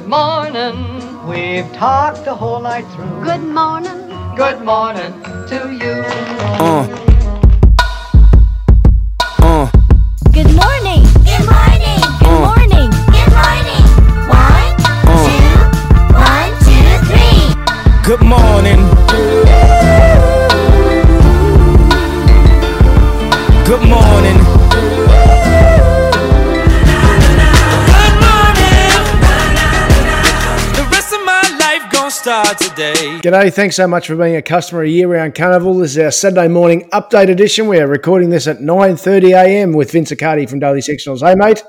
Good 0.00 0.08
morning. 0.08 1.26
We've 1.28 1.70
talked 1.74 2.24
the 2.24 2.34
whole 2.34 2.62
night 2.62 2.86
through. 2.94 3.22
Good 3.22 3.42
morning. 3.42 3.98
Good 4.34 4.62
morning 4.64 5.12
to 5.50 5.58
you. 5.70 6.02
Uh. 6.56 6.88
Uh. 9.40 9.70
Good 10.32 10.52
morning. 10.56 11.02
Good 11.28 11.44
morning. 11.52 12.00
Good 12.16 12.32
Uh. 12.32 12.48
morning. 12.48 12.88
Good 13.12 13.32
morning. 13.40 13.84
One, 14.32 14.74
Uh. 15.04 15.20
two, 15.28 15.52
one, 16.16 16.52
two, 16.64 16.88
three. 17.10 17.44
Good 18.08 18.22
morning. 18.22 18.69
G'day, 32.80 33.52
thanks 33.52 33.76
so 33.76 33.86
much 33.86 34.06
for 34.06 34.16
being 34.16 34.36
a 34.36 34.40
customer 34.42 34.84
of 34.84 34.88
Year 34.88 35.06
Round 35.06 35.34
Carnival. 35.34 35.74
This 35.74 35.90
is 35.90 35.98
our 35.98 36.10
Saturday 36.10 36.48
morning 36.48 36.88
update 36.94 37.28
edition. 37.28 37.68
We 37.68 37.78
are 37.78 37.86
recording 37.86 38.30
this 38.30 38.46
at 38.46 38.60
9.30am 38.60 39.76
with 39.76 39.92
Vince 39.92 40.10
Accardi 40.12 40.48
from 40.48 40.60
Daily 40.60 40.80
Sectionals. 40.80 41.20
Hey, 41.20 41.34
mate. 41.34 41.62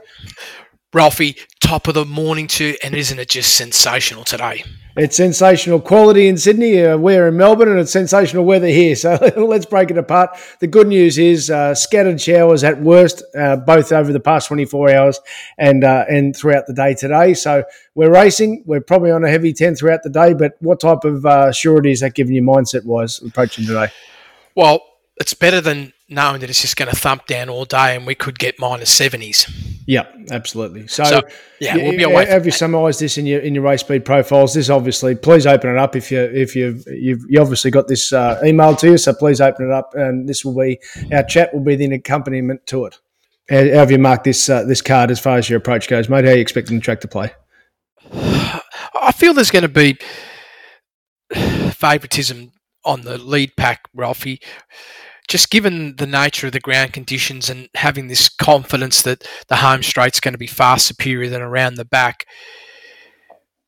Ralphie, 0.93 1.37
top 1.61 1.87
of 1.87 1.93
the 1.93 2.03
morning 2.03 2.47
to, 2.47 2.75
and 2.83 2.93
isn't 2.93 3.17
it 3.17 3.29
just 3.29 3.55
sensational 3.55 4.25
today? 4.25 4.65
It's 4.97 5.15
sensational 5.15 5.79
quality 5.79 6.27
in 6.27 6.37
Sydney. 6.37 6.83
Uh, 6.83 6.97
we're 6.97 7.29
in 7.29 7.37
Melbourne 7.37 7.69
and 7.69 7.79
it's 7.79 7.93
sensational 7.93 8.43
weather 8.43 8.67
here. 8.67 8.95
So 9.01 9.17
let's 9.37 9.65
break 9.65 9.89
it 9.89 9.97
apart. 9.97 10.37
The 10.59 10.67
good 10.67 10.87
news 10.87 11.17
is 11.17 11.49
uh, 11.49 11.73
scattered 11.73 12.19
showers 12.19 12.65
at 12.65 12.81
worst, 12.81 13.23
uh, 13.37 13.55
both 13.55 13.93
over 13.93 14.11
the 14.11 14.19
past 14.19 14.49
24 14.49 14.91
hours 14.91 15.19
and 15.57 15.85
uh, 15.85 16.03
and 16.09 16.35
throughout 16.35 16.67
the 16.67 16.73
day 16.73 16.93
today. 16.93 17.33
So 17.35 17.63
we're 17.95 18.11
racing. 18.11 18.63
We're 18.67 18.81
probably 18.81 19.11
on 19.11 19.23
a 19.23 19.29
heavy 19.29 19.53
10 19.53 19.75
throughout 19.75 20.03
the 20.03 20.09
day. 20.09 20.33
But 20.33 20.53
what 20.59 20.81
type 20.81 21.05
of 21.05 21.25
uh, 21.25 21.53
surety 21.53 21.91
is 21.91 22.01
that 22.01 22.15
giving 22.15 22.35
you 22.35 22.43
mindset 22.43 22.83
wise 22.83 23.21
approaching 23.21 23.65
today? 23.65 23.87
Well, 24.55 24.83
it's 25.15 25.33
better 25.33 25.61
than 25.61 25.93
knowing 26.11 26.41
that 26.41 26.49
it's 26.49 26.61
just 26.61 26.75
going 26.75 26.89
to 26.89 26.95
thump 26.95 27.25
down 27.25 27.49
all 27.49 27.65
day 27.65 27.95
and 27.95 28.05
we 28.05 28.13
could 28.13 28.37
get 28.37 28.59
minus 28.59 28.97
70s. 28.99 29.49
Yeah, 29.87 30.05
absolutely. 30.29 30.87
So, 30.87 31.03
So, 31.03 31.21
yeah, 31.59 31.75
we'll 31.77 31.97
be 31.97 32.03
away 32.03 32.25
Have 32.27 32.45
you 32.45 32.51
summarised 32.51 32.99
this 32.99 33.17
in 33.17 33.25
your 33.25 33.39
in 33.39 33.55
your 33.55 33.63
race 33.63 33.81
speed 33.81 34.05
profiles? 34.05 34.53
This 34.53 34.69
obviously, 34.69 35.15
please 35.15 35.47
open 35.47 35.71
it 35.71 35.77
up 35.77 35.95
if 35.95 36.11
you 36.11 36.21
if 36.21 36.55
you 36.55 36.81
you've 36.87 37.25
you 37.27 37.41
obviously 37.41 37.71
got 37.71 37.87
this 37.87 38.13
uh, 38.13 38.39
email 38.45 38.75
to 38.75 38.91
you. 38.91 38.97
So 38.97 39.13
please 39.13 39.41
open 39.41 39.65
it 39.67 39.71
up, 39.73 39.93
and 39.95 40.29
this 40.29 40.45
will 40.45 40.55
be 40.55 40.79
our 41.11 41.23
chat 41.23 41.53
will 41.53 41.63
be 41.63 41.75
the 41.75 41.93
accompaniment 41.95 42.65
to 42.67 42.85
it. 42.85 42.99
How, 43.49 43.57
how 43.57 43.79
have 43.79 43.91
you 43.91 43.97
marked 43.97 44.23
this 44.23 44.49
uh, 44.49 44.63
this 44.63 44.81
card 44.81 45.09
as 45.09 45.19
far 45.19 45.37
as 45.37 45.49
your 45.49 45.57
approach 45.57 45.87
goes, 45.87 46.09
mate? 46.09 46.25
How 46.25 46.31
are 46.31 46.35
you 46.35 46.41
expecting 46.41 46.77
the 46.77 46.81
track 46.81 47.01
to 47.01 47.07
play? 47.07 47.31
I 48.13 49.11
feel 49.13 49.33
there's 49.33 49.51
going 49.51 49.63
to 49.63 49.67
be 49.67 49.97
favouritism 51.71 52.51
on 52.85 53.01
the 53.01 53.17
lead 53.17 53.55
pack, 53.57 53.89
Ralphie. 53.93 54.39
Just 55.31 55.49
given 55.49 55.95
the 55.95 56.05
nature 56.05 56.47
of 56.47 56.51
the 56.51 56.59
ground 56.59 56.91
conditions 56.91 57.49
and 57.49 57.69
having 57.75 58.09
this 58.09 58.27
confidence 58.27 59.01
that 59.03 59.25
the 59.47 59.55
home 59.55 59.81
straight's 59.81 60.19
going 60.19 60.33
to 60.33 60.37
be 60.37 60.45
far 60.45 60.77
superior 60.77 61.29
than 61.29 61.41
around 61.41 61.75
the 61.75 61.85
back, 61.85 62.25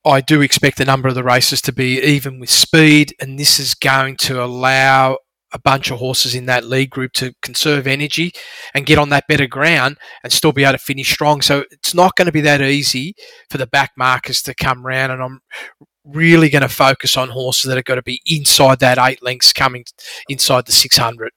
I 0.06 0.20
do 0.20 0.42
expect 0.42 0.82
a 0.82 0.86
number 0.86 1.08
of 1.08 1.16
the 1.16 1.24
races 1.24 1.62
to 1.62 1.72
be 1.72 2.02
even 2.02 2.38
with 2.38 2.50
speed, 2.50 3.14
and 3.22 3.40
this 3.40 3.62
is 3.62 3.76
going 3.76 4.18
to 4.18 4.44
allow 4.44 5.20
a 5.54 5.60
bunch 5.60 5.90
of 5.90 6.00
horses 6.00 6.36
in 6.36 6.48
that 6.48 6.66
lead 6.66 6.90
group 6.90 7.14
to 7.14 7.32
conserve 7.42 7.88
energy 7.88 8.34
and 8.74 8.86
get 8.86 8.98
on 8.98 9.08
that 9.12 9.30
better 9.30 9.48
ground 9.48 9.98
and 10.22 10.34
still 10.34 10.52
be 10.52 10.66
able 10.66 10.74
to 10.74 10.78
finish 10.80 11.14
strong. 11.14 11.42
So 11.42 11.64
it's 11.72 11.94
not 11.94 12.18
going 12.18 12.26
to 12.26 12.34
be 12.34 12.42
that 12.42 12.62
easy 12.62 13.14
for 13.50 13.58
the 13.58 13.68
back 13.68 13.92
markers 13.96 14.42
to 14.42 14.54
come 14.54 14.86
round, 14.86 15.14
and 15.14 15.24
I'm 15.24 15.40
really 16.06 16.50
going 16.50 16.62
to 16.62 16.70
focus 16.70 17.16
on 17.16 17.30
horses 17.30 17.70
that 17.70 17.78
are 17.78 17.84
going 17.84 17.98
to 17.98 18.04
be 18.04 18.22
inside 18.26 18.80
that 18.80 18.98
eight 18.98 19.24
lengths 19.24 19.54
coming 19.54 19.86
inside 20.28 20.66
the 20.66 20.72
600. 20.72 21.32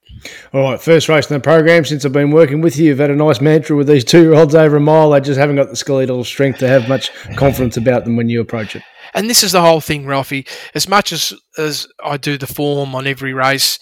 All 0.52 0.62
right, 0.62 0.80
first 0.80 1.08
race 1.08 1.30
in 1.30 1.34
the 1.34 1.40
program 1.40 1.84
since 1.84 2.04
I've 2.04 2.12
been 2.12 2.30
working 2.30 2.60
with 2.60 2.76
you. 2.76 2.86
You've 2.86 2.98
had 2.98 3.10
a 3.10 3.16
nice 3.16 3.40
mantra 3.40 3.76
with 3.76 3.86
these 3.86 4.04
two 4.04 4.22
year 4.22 4.34
olds 4.34 4.54
over 4.54 4.76
a 4.76 4.80
mile. 4.80 5.10
They 5.10 5.20
just 5.20 5.38
haven't 5.38 5.56
got 5.56 5.68
the 5.68 5.76
skeletal 5.76 6.24
strength 6.24 6.58
to 6.60 6.68
have 6.68 6.88
much 6.88 7.10
confidence 7.36 7.76
about 7.76 8.04
them 8.04 8.16
when 8.16 8.28
you 8.28 8.40
approach 8.40 8.74
it. 8.74 8.82
And 9.14 9.30
this 9.30 9.42
is 9.42 9.52
the 9.52 9.62
whole 9.62 9.80
thing, 9.80 10.06
Ralphie. 10.06 10.46
As 10.74 10.88
much 10.88 11.12
as, 11.12 11.32
as 11.56 11.86
I 12.04 12.16
do 12.16 12.36
the 12.36 12.46
form 12.46 12.94
on 12.94 13.06
every 13.06 13.32
race, 13.32 13.78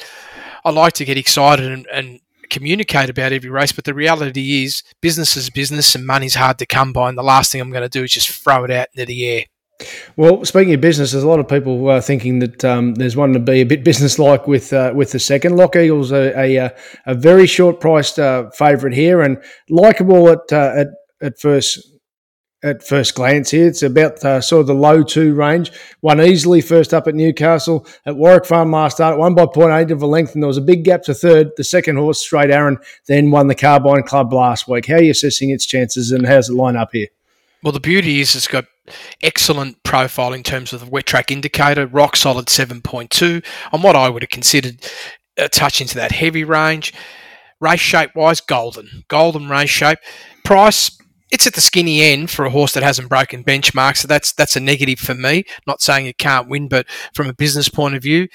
I 0.64 0.70
like 0.70 0.92
to 0.94 1.04
get 1.04 1.19
excited 1.19 1.70
and, 1.70 1.86
and 1.92 2.20
communicate 2.50 3.10
about 3.10 3.32
every 3.32 3.50
race. 3.50 3.72
But 3.72 3.84
the 3.84 3.94
reality 3.94 4.64
is, 4.64 4.82
business 5.00 5.36
is 5.36 5.50
business 5.50 5.94
and 5.94 6.06
money's 6.06 6.34
hard 6.34 6.59
to 6.59 6.66
come 6.66 6.92
by. 6.92 7.09
And 7.09 7.19
the 7.19 7.22
last 7.22 7.50
thing 7.50 7.60
I'm 7.60 7.70
going 7.70 7.82
to 7.82 7.88
do 7.88 8.04
is 8.04 8.12
just 8.12 8.30
throw 8.30 8.64
it 8.64 8.70
out 8.70 8.88
into 8.94 9.06
the 9.06 9.26
air. 9.26 9.44
Well, 10.16 10.44
speaking 10.44 10.72
of 10.74 10.80
business, 10.80 11.12
there's 11.12 11.24
a 11.24 11.28
lot 11.28 11.40
of 11.40 11.48
people 11.48 11.88
uh, 11.88 12.00
thinking 12.00 12.38
that 12.38 12.64
um, 12.64 12.94
there's 12.94 13.16
one 13.16 13.32
to 13.32 13.40
be 13.40 13.60
a 13.60 13.64
bit 13.64 13.84
business-like 13.84 14.46
with 14.46 14.72
uh, 14.72 14.92
with 14.94 15.10
the 15.10 15.18
second. 15.18 15.56
Lock 15.56 15.74
Eagle's 15.74 16.12
a, 16.12 16.38
a, 16.38 16.58
uh, 16.58 16.68
a 17.06 17.14
very 17.14 17.46
short-priced 17.46 18.18
uh, 18.18 18.50
favourite 18.50 18.94
here 18.94 19.20
and 19.20 19.42
likable 19.68 20.28
at, 20.28 20.52
uh, 20.52 20.72
at 20.76 20.88
at 21.20 21.40
first 21.40 21.90
at 22.62 22.82
first 22.82 23.14
glance 23.14 23.50
here. 23.50 23.66
It's 23.66 23.82
about 23.82 24.24
uh, 24.24 24.40
sort 24.40 24.60
of 24.60 24.66
the 24.68 24.74
low 24.74 25.02
two 25.02 25.34
range. 25.34 25.72
Won 26.02 26.20
easily 26.20 26.60
first 26.60 26.94
up 26.94 27.08
at 27.08 27.14
Newcastle 27.14 27.86
at 28.06 28.16
Warwick 28.16 28.46
Farm 28.46 28.70
last 28.70 28.96
start. 28.96 29.18
Won 29.18 29.34
by 29.34 29.46
point 29.46 29.72
eight 29.72 29.91
of 29.91 30.02
a 30.02 30.06
length, 30.06 30.34
and 30.34 30.42
there 30.42 30.48
was 30.48 30.56
a 30.56 30.62
big 30.62 30.84
gap 30.84 31.02
to 31.02 31.14
third. 31.14 31.48
The 31.56 31.64
second 31.64 31.96
horse, 31.96 32.22
Straight 32.22 32.50
Aaron, 32.50 32.78
then 33.08 33.32
won 33.32 33.48
the 33.48 33.54
Carbine 33.56 34.04
Club 34.04 34.32
last 34.32 34.68
week. 34.68 34.86
How 34.86 34.94
are 34.94 35.02
you 35.02 35.10
assessing 35.10 35.50
its 35.50 35.66
chances, 35.66 36.12
and 36.12 36.26
how's 36.26 36.48
it 36.48 36.54
line 36.54 36.76
up 36.76 36.91
here? 36.92 37.08
Well, 37.64 37.72
the 37.72 37.80
beauty 37.80 38.20
is 38.20 38.36
it's 38.36 38.47
got 38.47 38.66
excellent 39.22 39.82
profile 39.84 40.34
in 40.34 40.42
terms 40.42 40.75
of 40.75 40.80
the 40.80 40.86
wet 40.86 41.06
track 41.06 41.30
indicator, 41.30 41.86
rock 41.86 42.14
solid 42.14 42.47
7.2 42.47 43.42
on 43.72 43.80
what 43.80 43.97
I 43.97 44.10
would 44.10 44.22
have 44.22 44.28
considered 44.28 44.86
a 45.38 45.48
touch 45.48 45.80
into 45.80 45.94
that 45.94 46.12
heavy 46.12 46.44
range. 46.44 46.92
Race 47.60 47.80
shape 47.80 48.10
wise, 48.14 48.42
golden. 48.42 49.04
Golden 49.08 49.48
race 49.48 49.70
shape. 49.70 49.98
Price, 50.44 50.91
it's 51.30 51.47
at 51.47 51.54
the 51.54 51.62
skinny 51.62 52.03
end 52.03 52.30
for 52.30 52.44
a 52.44 52.50
horse 52.50 52.74
that 52.74 52.82
hasn't 52.82 53.08
broken 53.08 53.42
benchmarks. 53.42 53.98
So 53.98 54.08
that's 54.08 54.32
that's 54.32 54.56
a 54.56 54.60
negative 54.60 54.98
for 54.98 55.14
me. 55.14 55.44
Not 55.66 55.80
saying 55.80 56.04
it 56.04 56.19
can't 56.19 56.50
win, 56.50 56.69
but 56.69 56.86
from 57.14 57.30
a 57.30 57.34
business 57.34 57.70
point 57.70 57.94
of 57.94 58.03
view, 58.03 58.28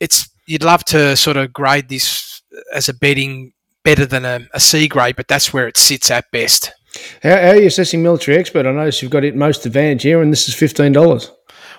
it's 0.00 0.28
you'd 0.46 0.64
love 0.64 0.84
to 0.86 1.16
sort 1.16 1.36
of 1.36 1.52
grade 1.52 1.88
this 1.88 2.42
as 2.74 2.88
a 2.88 2.94
betting 2.94 3.52
better 3.84 4.06
than 4.06 4.24
a, 4.24 4.40
a 4.52 4.58
C 4.58 4.88
grade, 4.88 5.14
but 5.14 5.28
that's 5.28 5.52
where 5.52 5.68
it 5.68 5.76
sits 5.76 6.10
at 6.10 6.24
best. 6.32 6.72
How, 7.22 7.36
how 7.36 7.48
are 7.50 7.56
you 7.56 7.66
assessing 7.66 8.02
military 8.02 8.36
expert? 8.36 8.66
I 8.66 8.72
notice 8.72 9.02
you've 9.02 9.10
got 9.10 9.24
it 9.24 9.36
most 9.36 9.66
advantage 9.66 10.02
here, 10.02 10.22
and 10.22 10.32
this 10.32 10.48
is 10.48 10.54
fifteen 10.54 10.92
dollars. 10.92 11.30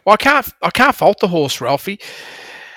Well, 0.06 0.14
I 0.14 0.18
can't 0.18 0.48
I 0.62 0.72
can't 0.72 0.96
fault 0.96 1.20
the 1.20 1.28
horse, 1.28 1.62
Ralphie, 1.62 2.00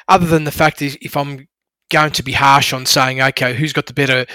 other 0.08 0.26
than 0.26 0.44
the 0.44 0.50
fact 0.50 0.82
is 0.82 0.98
if 1.00 1.16
I'm 1.16 1.48
going 1.90 2.12
to 2.12 2.22
be 2.22 2.32
harsh 2.32 2.72
on 2.72 2.86
saying, 2.86 3.20
okay, 3.20 3.54
who's 3.54 3.72
got 3.72 3.86
the 3.86 3.92
better 3.92 4.26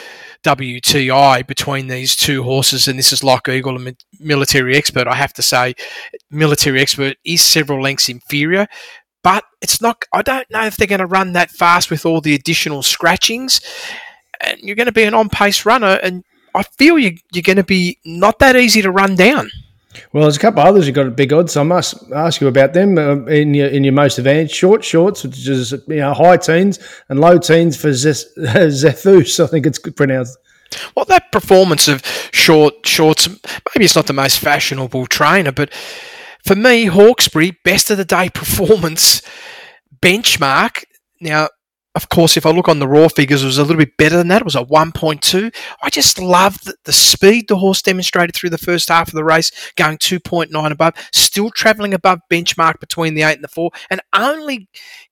WTI 0.44 1.46
between 1.46 1.88
these 1.88 2.16
two 2.16 2.44
horses, 2.44 2.88
and 2.88 2.98
this 2.98 3.12
is 3.12 3.24
Lock 3.24 3.50
Eagle 3.50 3.76
and 3.76 3.98
Military 4.20 4.78
Expert, 4.78 5.08
I 5.08 5.16
have 5.16 5.34
to 5.34 5.42
say, 5.42 5.74
Military 6.32 6.80
Expert 6.80 7.18
is 7.26 7.44
several 7.44 7.82
lengths 7.82 8.08
inferior. 8.08 8.68
But 9.22 9.44
it's 9.62 9.82
not. 9.82 10.06
I 10.14 10.22
don't 10.22 10.50
know 10.50 10.64
if 10.66 10.78
they're 10.78 10.88
going 10.88 11.00
to 11.00 11.06
run 11.06 11.34
that 11.34 11.52
fast 11.52 11.92
with 11.92 12.06
all 12.06 12.22
the 12.22 12.36
additional 12.36 12.84
scratchings, 12.84 13.60
and 14.40 14.58
you're 14.62 14.78
going 14.78 14.86
to 14.86 14.94
be 14.94 15.04
an 15.04 15.14
on-pace 15.14 15.66
runner, 15.66 16.00
and 16.02 16.24
I 16.56 16.64
feel 16.64 16.98
you, 16.98 17.18
you're 17.34 17.44
going 17.44 17.58
to 17.58 17.64
be 17.64 18.00
not 18.06 18.40
that 18.40 18.56
easy 18.56 18.82
to 18.82 18.92
run 18.92 19.16
down. 19.16 19.50
Well, 20.14 20.24
there's 20.24 20.38
a 20.38 20.40
couple 20.40 20.62
of 20.62 20.68
others 20.68 20.86
who 20.86 20.92
got 20.92 21.08
a 21.08 21.12
big 21.12 21.34
odds, 21.34 21.54
so 21.54 21.62
I 21.62 21.64
must 21.64 22.12
ask 22.12 22.42
you 22.42 22.48
about 22.48 22.74
them 22.74 22.98
uh, 22.98 23.26
in 23.26 23.54
your 23.54 23.68
in 23.68 23.84
your 23.84 23.94
most 23.94 24.18
advanced 24.20 24.54
short 24.54 24.84
shorts, 24.84 25.24
which 25.24 25.48
is 25.48 25.72
you 25.72 25.96
know 25.96 26.14
high 26.14 26.38
teens 26.38 26.80
and 27.10 27.20
low 27.20 27.38
teens 27.38 27.76
for 27.76 27.90
Zeth- 27.90 28.26
Zethus. 28.38 29.44
I 29.44 29.48
think 29.48 29.66
it's 29.66 29.80
pronounced. 29.80 30.38
Well, 30.96 31.06
that 31.06 31.32
performance 31.32 31.88
of 31.88 32.06
short 32.32 32.86
shorts, 32.86 33.28
maybe 33.28 33.86
it's 33.86 33.96
not 33.96 34.06
the 34.06 34.14
most 34.14 34.40
fashionable 34.40 35.08
trainer, 35.08 35.52
but 35.52 35.74
for 36.46 36.56
me, 36.56 36.86
Hawkesbury, 36.86 37.58
best 37.64 37.90
of 37.90 37.98
the 37.98 38.06
day 38.06 38.30
performance 38.34 39.22
benchmark. 40.02 40.84
Now, 41.20 41.50
of 41.96 42.10
course, 42.10 42.38
if 42.38 42.46
I 42.46 42.52
look 42.52 42.70
on 42.70 42.80
the 42.80 42.88
raw 42.88 43.08
figures, 43.08 43.44
it 43.44 43.48
was 43.48 43.58
a 43.58 43.64
little 43.64 43.78
bit 43.78 43.98
better 43.98 44.16
than 44.16 44.28
that. 44.28 44.42
It 44.42 44.46
was 44.46 44.56
a 44.56 44.64
1.2. 44.64 45.56
I 45.82 45.90
just 45.90 46.20
love 46.20 46.62
the, 46.62 46.76
the 46.86 46.92
speed 46.94 47.48
the 47.48 47.58
horse 47.58 47.82
demonstrated 47.82 48.36
through 48.36 48.52
the 48.52 48.60
first 48.60 48.90
half 48.90 49.08
of 49.08 49.16
the 49.16 49.24
race, 49.24 49.52
going 49.76 49.98
2.9 49.98 50.72
above, 50.72 50.94
still 51.12 51.50
travelling 51.50 51.94
above 51.96 52.20
benchmark 52.32 52.80
between 52.80 53.16
the 53.16 53.24
8 53.24 53.36
and 53.36 53.44
the 53.44 53.48
4, 53.48 53.72
and 53.90 54.02
only 54.14 54.70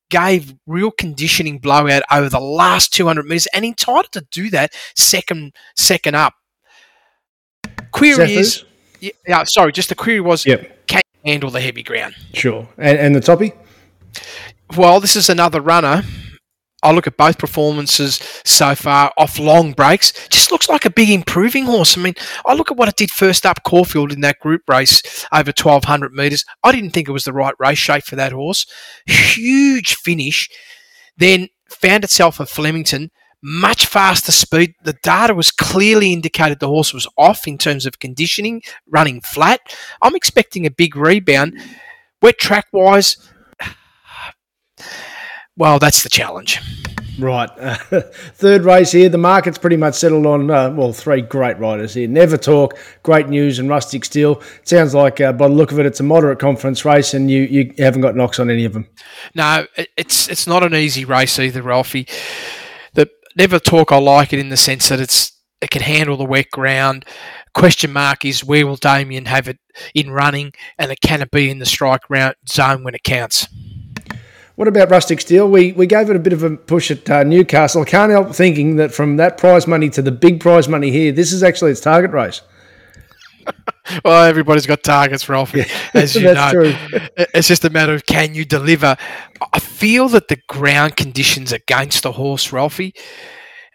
gave 0.08 0.54
real 0.66 0.92
conditioning 0.92 1.58
blowout 1.58 2.02
over 2.12 2.28
the 2.28 2.40
last 2.40 2.92
200 2.94 3.24
metres 3.26 3.48
and 3.52 3.64
entitled 3.64 4.12
to 4.12 4.26
do 4.30 4.48
that 4.50 4.72
second 4.94 5.54
second 5.76 6.14
up. 6.14 6.34
Query 7.90 8.34
is, 8.34 8.64
yeah, 9.00 9.10
yeah, 9.26 9.44
sorry, 9.44 9.72
just 9.72 9.88
the 9.88 9.94
query 9.94 10.20
was, 10.20 10.46
Yep. 10.46 10.86
can 10.86 11.00
you 11.24 11.32
handle 11.32 11.50
the 11.50 11.60
heavy 11.60 11.82
ground? 11.82 12.14
Sure. 12.34 12.68
And, 12.78 12.98
and 12.98 13.14
the 13.14 13.20
toppy? 13.20 13.52
Well, 14.76 15.00
this 15.00 15.16
is 15.16 15.28
another 15.28 15.60
runner 15.60 16.04
I 16.82 16.92
look 16.92 17.06
at 17.06 17.16
both 17.16 17.38
performances 17.38 18.20
so 18.44 18.74
far 18.74 19.12
off 19.16 19.38
long 19.38 19.72
breaks. 19.72 20.12
Just 20.28 20.52
looks 20.52 20.68
like 20.68 20.84
a 20.84 20.90
big 20.90 21.10
improving 21.10 21.64
horse. 21.64 21.98
I 21.98 22.00
mean, 22.00 22.14
I 22.46 22.54
look 22.54 22.70
at 22.70 22.76
what 22.76 22.88
it 22.88 22.96
did 22.96 23.10
first 23.10 23.44
up 23.44 23.64
Caulfield 23.64 24.12
in 24.12 24.20
that 24.20 24.38
group 24.38 24.62
race 24.68 25.26
over 25.32 25.50
1200 25.50 26.12
metres. 26.12 26.44
I 26.62 26.72
didn't 26.72 26.90
think 26.90 27.08
it 27.08 27.12
was 27.12 27.24
the 27.24 27.32
right 27.32 27.54
race 27.58 27.78
shape 27.78 28.04
for 28.04 28.16
that 28.16 28.32
horse. 28.32 28.66
Huge 29.06 29.96
finish. 29.96 30.48
Then 31.16 31.48
found 31.68 32.04
itself 32.04 32.40
at 32.40 32.48
Flemington. 32.48 33.10
Much 33.42 33.86
faster 33.86 34.32
speed. 34.32 34.74
The 34.82 34.96
data 35.02 35.34
was 35.34 35.50
clearly 35.50 36.12
indicated 36.12 36.60
the 36.60 36.68
horse 36.68 36.92
was 36.94 37.08
off 37.16 37.46
in 37.46 37.58
terms 37.58 37.86
of 37.86 37.98
conditioning, 37.98 38.62
running 38.88 39.20
flat. 39.20 39.60
I'm 40.02 40.16
expecting 40.16 40.66
a 40.66 40.70
big 40.70 40.96
rebound. 40.96 41.60
Wet 42.20 42.38
track 42.38 42.66
wise, 42.72 43.16
well, 45.58 45.78
that's 45.78 46.02
the 46.02 46.08
challenge. 46.08 46.60
Right. 47.18 47.50
Uh, 47.58 47.74
third 48.34 48.64
race 48.64 48.92
here. 48.92 49.08
The 49.08 49.18
market's 49.18 49.58
pretty 49.58 49.76
much 49.76 49.96
settled 49.96 50.24
on, 50.24 50.50
uh, 50.50 50.70
well, 50.70 50.92
three 50.92 51.20
great 51.20 51.58
riders 51.58 51.94
here. 51.94 52.06
Never 52.06 52.36
Talk, 52.36 52.78
Great 53.02 53.28
News, 53.28 53.58
and 53.58 53.68
Rustic 53.68 54.04
Steel. 54.04 54.40
Sounds 54.62 54.94
like, 54.94 55.20
uh, 55.20 55.32
by 55.32 55.48
the 55.48 55.54
look 55.54 55.72
of 55.72 55.80
it, 55.80 55.86
it's 55.86 55.98
a 55.98 56.04
moderate 56.04 56.38
conference 56.38 56.84
race, 56.84 57.14
and 57.14 57.28
you, 57.30 57.42
you 57.42 57.74
haven't 57.78 58.02
got 58.02 58.14
knocks 58.14 58.38
on 58.38 58.50
any 58.50 58.64
of 58.64 58.72
them. 58.72 58.86
No, 59.34 59.66
it's 59.96 60.28
it's 60.28 60.46
not 60.46 60.62
an 60.62 60.74
easy 60.74 61.04
race 61.04 61.38
either, 61.38 61.60
Ralphie. 61.60 62.06
The 62.94 63.10
Never 63.36 63.58
Talk, 63.58 63.90
I 63.90 63.98
like 63.98 64.32
it 64.32 64.38
in 64.38 64.50
the 64.50 64.56
sense 64.56 64.88
that 64.88 65.00
it's 65.00 65.32
it 65.60 65.70
can 65.70 65.82
handle 65.82 66.16
the 66.16 66.24
wet 66.24 66.50
ground. 66.52 67.04
Question 67.52 67.92
mark 67.92 68.24
is 68.24 68.44
where 68.44 68.64
will 68.64 68.76
Damien 68.76 69.24
have 69.24 69.48
it 69.48 69.58
in 69.92 70.10
running, 70.10 70.52
and 70.78 70.92
it 70.92 71.00
can 71.00 71.20
it 71.20 71.32
be 71.32 71.50
in 71.50 71.58
the 71.58 71.66
strike 71.66 72.08
round 72.08 72.36
zone 72.48 72.84
when 72.84 72.94
it 72.94 73.02
counts. 73.02 73.48
What 74.58 74.66
about 74.66 74.90
Rustic 74.90 75.20
Steel? 75.20 75.48
We 75.48 75.70
we 75.70 75.86
gave 75.86 76.10
it 76.10 76.16
a 76.16 76.18
bit 76.18 76.32
of 76.32 76.42
a 76.42 76.56
push 76.56 76.90
at 76.90 77.08
uh, 77.08 77.22
Newcastle. 77.22 77.82
I 77.82 77.84
can't 77.84 78.10
help 78.10 78.34
thinking 78.34 78.74
that 78.74 78.92
from 78.92 79.16
that 79.18 79.38
prize 79.38 79.68
money 79.68 79.88
to 79.90 80.02
the 80.02 80.10
big 80.10 80.40
prize 80.40 80.68
money 80.68 80.90
here, 80.90 81.12
this 81.12 81.32
is 81.32 81.44
actually 81.44 81.70
its 81.70 81.80
target 81.80 82.10
race. 82.10 82.42
Well, 84.04 84.24
everybody's 84.24 84.66
got 84.66 84.82
targets, 84.82 85.30
Ralphie, 85.30 85.64
as 85.94 86.14
you 86.14 86.20
That's 86.34 86.52
know. 86.52 86.60
true. 86.60 86.74
It's 87.32 87.48
just 87.48 87.64
a 87.64 87.70
matter 87.70 87.94
of 87.94 88.04
can 88.04 88.34
you 88.34 88.44
deliver. 88.44 88.98
I 89.54 89.58
feel 89.60 90.10
that 90.10 90.28
the 90.28 90.36
ground 90.46 90.96
conditions 90.96 91.52
against 91.52 92.02
the 92.02 92.12
horse, 92.12 92.52
Ralphie, 92.52 92.92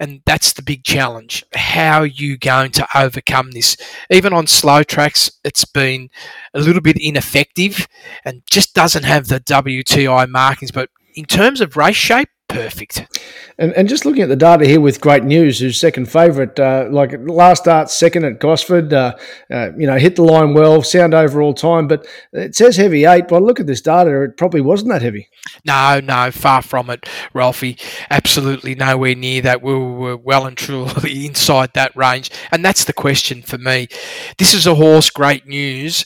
and 0.03 0.21
that's 0.25 0.51
the 0.51 0.61
big 0.61 0.83
challenge. 0.83 1.45
How 1.53 2.01
are 2.01 2.05
you 2.05 2.37
going 2.37 2.71
to 2.71 2.85
overcome 2.93 3.51
this? 3.51 3.77
Even 4.09 4.33
on 4.33 4.47
slow 4.47 4.83
tracks, 4.83 5.31
it's 5.45 5.63
been 5.63 6.09
a 6.53 6.59
little 6.59 6.81
bit 6.81 6.97
ineffective 6.99 7.87
and 8.25 8.43
just 8.45 8.75
doesn't 8.75 9.05
have 9.05 9.29
the 9.29 9.39
WTI 9.39 10.27
markings. 10.27 10.71
But 10.71 10.89
in 11.15 11.23
terms 11.23 11.61
of 11.61 11.77
race 11.77 11.95
shape, 11.95 12.27
perfect. 12.53 13.19
And, 13.57 13.73
and 13.73 13.87
just 13.87 14.05
looking 14.05 14.23
at 14.23 14.29
the 14.29 14.35
data 14.35 14.65
here 14.65 14.81
with 14.81 15.01
Great 15.01 15.23
News, 15.23 15.59
who's 15.59 15.79
second 15.79 16.11
favourite, 16.11 16.59
uh, 16.59 16.87
like 16.89 17.13
last 17.19 17.63
start 17.63 17.89
second 17.89 18.25
at 18.25 18.39
Gosford, 18.39 18.93
uh, 18.93 19.15
uh, 19.51 19.71
you 19.77 19.85
know, 19.85 19.97
hit 19.97 20.15
the 20.15 20.23
line 20.23 20.53
well, 20.53 20.81
sound 20.81 21.13
overall 21.13 21.53
time, 21.53 21.87
but 21.87 22.07
it 22.31 22.55
says 22.55 22.77
heavy 22.77 23.05
eight. 23.05 23.27
But 23.27 23.43
look 23.43 23.59
at 23.59 23.67
this 23.67 23.81
data, 23.81 24.23
it 24.23 24.37
probably 24.37 24.61
wasn't 24.61 24.91
that 24.91 25.01
heavy. 25.01 25.29
No, 25.65 25.99
no, 25.99 26.31
far 26.31 26.61
from 26.61 26.89
it, 26.89 27.07
Ralphie. 27.33 27.77
Absolutely 28.09 28.75
nowhere 28.75 29.15
near 29.15 29.41
that. 29.41 29.61
We 29.61 29.73
were 29.73 30.17
well 30.17 30.45
and 30.45 30.57
truly 30.57 31.25
inside 31.25 31.73
that 31.73 31.95
range. 31.95 32.31
And 32.51 32.63
that's 32.63 32.85
the 32.85 32.93
question 32.93 33.41
for 33.41 33.57
me. 33.57 33.87
This 34.37 34.53
is 34.53 34.65
a 34.65 34.75
horse, 34.75 35.09
great 35.09 35.47
news. 35.47 36.05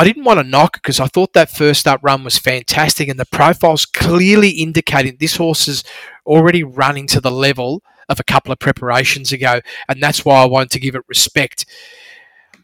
I 0.00 0.04
didn't 0.04 0.24
want 0.24 0.40
to 0.40 0.44
knock 0.44 0.76
it 0.76 0.82
because 0.82 0.98
I 0.98 1.08
thought 1.08 1.34
that 1.34 1.50
first 1.50 1.86
up 1.86 2.00
run 2.02 2.24
was 2.24 2.38
fantastic, 2.38 3.06
and 3.10 3.20
the 3.20 3.26
profile's 3.26 3.84
clearly 3.84 4.48
indicating 4.48 5.18
this 5.20 5.36
horse 5.36 5.68
is 5.68 5.84
already 6.24 6.64
running 6.64 7.06
to 7.08 7.20
the 7.20 7.30
level 7.30 7.82
of 8.08 8.18
a 8.18 8.24
couple 8.24 8.50
of 8.50 8.58
preparations 8.58 9.30
ago, 9.30 9.60
and 9.90 10.02
that's 10.02 10.24
why 10.24 10.40
I 10.40 10.46
wanted 10.46 10.70
to 10.70 10.80
give 10.80 10.94
it 10.94 11.02
respect. 11.06 11.66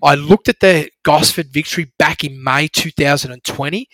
I 0.03 0.15
looked 0.15 0.49
at 0.49 0.61
the 0.61 0.89
Gosford 1.03 1.53
victory 1.53 1.93
back 1.99 2.25
in 2.25 2.43
May 2.43 2.69
2020, 2.69 3.87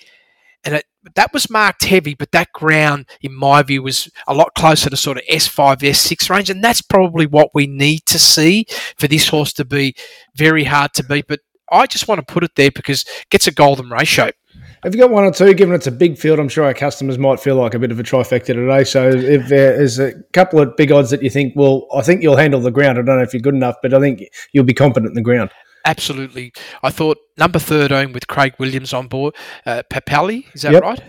and 0.62 0.76
it, 0.76 0.84
that 1.16 1.32
was 1.32 1.50
marked 1.50 1.82
heavy, 1.82 2.14
but 2.14 2.30
that 2.30 2.52
ground, 2.52 3.06
in 3.22 3.34
my 3.34 3.64
view, 3.64 3.82
was 3.82 4.08
a 4.28 4.34
lot 4.34 4.54
closer 4.54 4.88
to 4.88 4.96
sort 4.96 5.16
of 5.16 5.24
S5, 5.24 5.78
S6 5.78 6.30
range, 6.30 6.48
and 6.48 6.62
that's 6.62 6.80
probably 6.80 7.26
what 7.26 7.50
we 7.54 7.66
need 7.66 8.06
to 8.06 8.20
see 8.20 8.66
for 8.96 9.08
this 9.08 9.26
horse 9.26 9.52
to 9.54 9.64
be 9.64 9.96
very 10.36 10.62
hard 10.62 10.94
to 10.94 11.02
beat. 11.02 11.26
But 11.26 11.40
I 11.72 11.86
just 11.86 12.06
want 12.06 12.26
to 12.26 12.32
put 12.32 12.44
it 12.44 12.54
there 12.54 12.70
because 12.70 13.02
it 13.02 13.28
gets 13.30 13.46
a 13.46 13.50
golden 13.50 13.90
shape. 14.04 14.34
Have 14.82 14.94
you 14.94 15.00
got 15.00 15.10
one 15.10 15.24
or 15.24 15.30
two? 15.32 15.54
Given 15.54 15.74
it's 15.74 15.86
a 15.86 15.92
big 15.92 16.18
field, 16.18 16.38
I'm 16.40 16.48
sure 16.48 16.64
our 16.64 16.74
customers 16.74 17.16
might 17.16 17.38
feel 17.40 17.54
like 17.56 17.72
a 17.74 17.78
bit 17.78 17.92
of 17.92 18.00
a 18.00 18.02
trifecta 18.02 18.46
today. 18.46 18.82
So 18.84 19.08
if 19.08 19.48
there's 19.48 19.98
a 20.00 20.12
couple 20.32 20.58
of 20.60 20.76
big 20.76 20.90
odds 20.90 21.10
that 21.10 21.22
you 21.22 21.30
think, 21.30 21.54
well, 21.54 21.86
I 21.94 22.02
think 22.02 22.20
you'll 22.22 22.36
handle 22.36 22.60
the 22.60 22.72
ground. 22.72 22.98
I 22.98 23.02
don't 23.02 23.16
know 23.16 23.22
if 23.22 23.32
you're 23.32 23.40
good 23.40 23.54
enough, 23.54 23.76
but 23.80 23.94
I 23.94 24.00
think 24.00 24.24
you'll 24.52 24.64
be 24.64 24.74
competent 24.74 25.10
in 25.10 25.14
the 25.14 25.22
ground. 25.22 25.50
Absolutely. 25.84 26.52
I 26.82 26.90
thought 26.90 27.18
number 27.38 27.58
13 27.58 28.12
with 28.12 28.26
Craig 28.28 28.54
Williams 28.58 28.92
on 28.92 29.06
board, 29.08 29.34
uh, 29.66 29.82
Papali, 29.90 30.46
is 30.54 30.62
that 30.62 30.72
Yep. 30.72 30.82
right? 30.82 31.02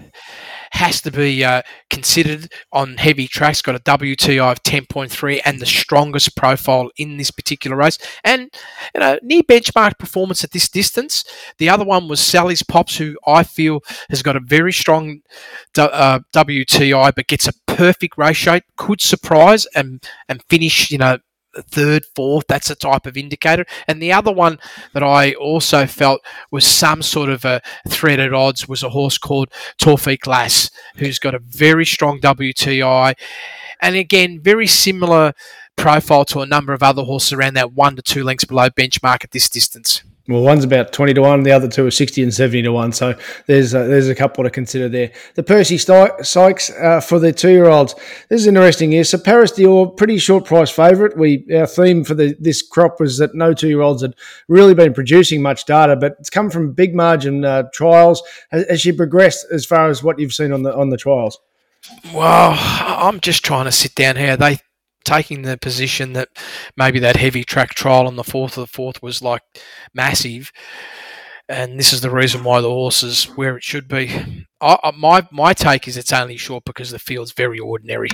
Has 0.73 1.01
to 1.01 1.11
be 1.11 1.43
uh, 1.45 1.61
considered 1.89 2.51
on 2.71 2.97
heavy 2.97 3.27
tracks, 3.27 3.61
got 3.61 3.75
a 3.75 3.79
WTI 3.79 4.51
of 4.51 4.63
10.3 4.63 5.39
and 5.45 5.59
the 5.59 5.67
strongest 5.67 6.35
profile 6.35 6.89
in 6.97 7.17
this 7.17 7.29
particular 7.29 7.77
race. 7.77 7.99
And, 8.23 8.49
you 8.95 8.99
know, 8.99 9.19
near 9.21 9.43
benchmark 9.43 9.99
performance 9.99 10.43
at 10.43 10.51
this 10.51 10.67
distance. 10.67 11.25
The 11.59 11.69
other 11.69 11.85
one 11.85 12.07
was 12.07 12.19
Sally's 12.19 12.63
Pops, 12.63 12.97
who 12.97 13.15
I 13.27 13.43
feel 13.43 13.81
has 14.09 14.23
got 14.23 14.35
a 14.35 14.39
very 14.39 14.73
strong 14.73 15.21
uh, 15.77 16.19
WTI, 16.33 17.13
but 17.15 17.27
gets 17.27 17.47
a 17.47 17.53
perfect 17.67 18.17
race 18.17 18.37
shape, 18.37 18.63
could 18.75 18.99
surprise 18.99 19.67
and, 19.75 20.03
and 20.27 20.43
finish, 20.49 20.89
you 20.89 20.97
know, 20.97 21.19
third, 21.61 22.05
fourth. 22.15 22.45
That's 22.47 22.69
a 22.69 22.75
type 22.75 23.05
of 23.05 23.17
indicator. 23.17 23.65
And 23.87 24.01
the 24.01 24.11
other 24.11 24.31
one 24.31 24.59
that 24.93 25.03
I 25.03 25.33
also 25.33 25.85
felt 25.85 26.21
was 26.51 26.65
some 26.65 27.01
sort 27.01 27.29
of 27.29 27.45
a 27.45 27.61
threat 27.87 28.19
at 28.19 28.33
odds 28.33 28.67
was 28.67 28.83
a 28.83 28.89
horse 28.89 29.17
called 29.17 29.49
Torfik 29.79 30.27
Lass, 30.27 30.69
who's 30.97 31.19
got 31.19 31.35
a 31.35 31.39
very 31.39 31.85
strong 31.85 32.19
WTI. 32.19 33.13
And 33.81 33.95
again, 33.95 34.39
very 34.41 34.67
similar 34.67 35.33
profile 35.75 36.25
to 36.25 36.41
a 36.41 36.45
number 36.45 36.73
of 36.73 36.83
other 36.83 37.03
horses 37.03 37.33
around 37.33 37.55
that 37.55 37.73
one 37.73 37.95
to 37.95 38.01
two 38.01 38.23
lengths 38.23 38.45
below 38.45 38.69
benchmark 38.69 39.23
at 39.23 39.31
this 39.31 39.49
distance. 39.49 40.03
Well, 40.25 40.41
one's 40.41 40.63
about 40.63 40.93
twenty 40.93 41.13
to 41.15 41.21
one, 41.21 41.43
the 41.43 41.51
other 41.51 41.67
two 41.67 41.85
are 41.85 41.91
sixty 41.91 42.23
and 42.23 42.33
seventy 42.33 42.61
to 42.61 42.71
one. 42.71 42.93
So 42.93 43.13
there's 43.45 43.73
a, 43.73 43.79
there's 43.79 44.07
a 44.07 44.15
couple 44.15 44.45
to 44.45 44.49
consider 44.49 44.87
there. 44.87 45.11
The 45.35 45.43
Percy 45.43 45.77
Sykes 45.77 46.69
uh, 46.69 47.01
for 47.01 47.19
the 47.19 47.33
two 47.33 47.49
year 47.49 47.67
olds. 47.67 47.93
This 48.29 48.39
is 48.39 48.47
interesting 48.47 48.93
here. 48.93 49.03
So 49.03 49.17
Paris 49.17 49.51
Dior, 49.51 49.97
pretty 49.97 50.17
short 50.17 50.45
price 50.45 50.71
favourite. 50.71 51.17
We 51.17 51.45
our 51.53 51.67
theme 51.67 52.05
for 52.05 52.13
the 52.13 52.37
this 52.39 52.61
crop 52.61 53.01
was 53.01 53.17
that 53.17 53.35
no 53.35 53.53
two 53.53 53.67
year 53.67 53.81
olds 53.81 54.01
had 54.01 54.15
really 54.47 54.73
been 54.73 54.93
producing 54.93 55.41
much 55.41 55.65
data, 55.65 55.97
but 55.97 56.15
it's 56.21 56.29
come 56.29 56.49
from 56.49 56.71
big 56.71 56.95
margin 56.95 57.43
uh, 57.43 57.63
trials. 57.73 58.23
Has, 58.51 58.65
has 58.69 58.79
she 58.79 58.93
progressed 58.93 59.45
as 59.51 59.65
far 59.65 59.89
as 59.89 60.03
what 60.03 60.19
you've 60.19 60.33
seen 60.33 60.53
on 60.53 60.63
the 60.63 60.73
on 60.73 60.89
the 60.89 60.97
trials? 60.97 61.37
Well, 62.13 62.55
I'm 62.57 63.19
just 63.19 63.43
trying 63.43 63.65
to 63.65 63.73
sit 63.73 63.93
down 63.93 64.15
here. 64.15 64.37
They 64.37 64.59
taking 65.05 65.41
the 65.43 65.57
position 65.57 66.13
that 66.13 66.29
maybe 66.77 66.99
that 66.99 67.15
heavy 67.17 67.43
track 67.43 67.71
trial 67.75 68.07
on 68.07 68.15
the 68.15 68.23
fourth 68.23 68.57
of 68.57 68.61
the 68.67 68.73
fourth 68.73 69.01
was 69.01 69.21
like 69.21 69.41
massive, 69.93 70.51
and 71.49 71.79
this 71.79 71.93
is 71.93 72.01
the 72.01 72.09
reason 72.11 72.43
why 72.43 72.61
the 72.61 72.69
horse 72.69 73.03
is 73.03 73.25
where 73.35 73.57
it 73.57 73.63
should 73.63 73.87
be. 73.87 74.45
I, 74.61 74.77
I- 74.83 74.91
my 74.97 75.27
my 75.31 75.53
take 75.53 75.87
is 75.87 75.97
it's 75.97 76.13
only 76.13 76.37
short 76.37 76.63
because 76.65 76.91
the 76.91 76.99
field's 76.99 77.33
very 77.33 77.59
ordinary. 77.59 78.09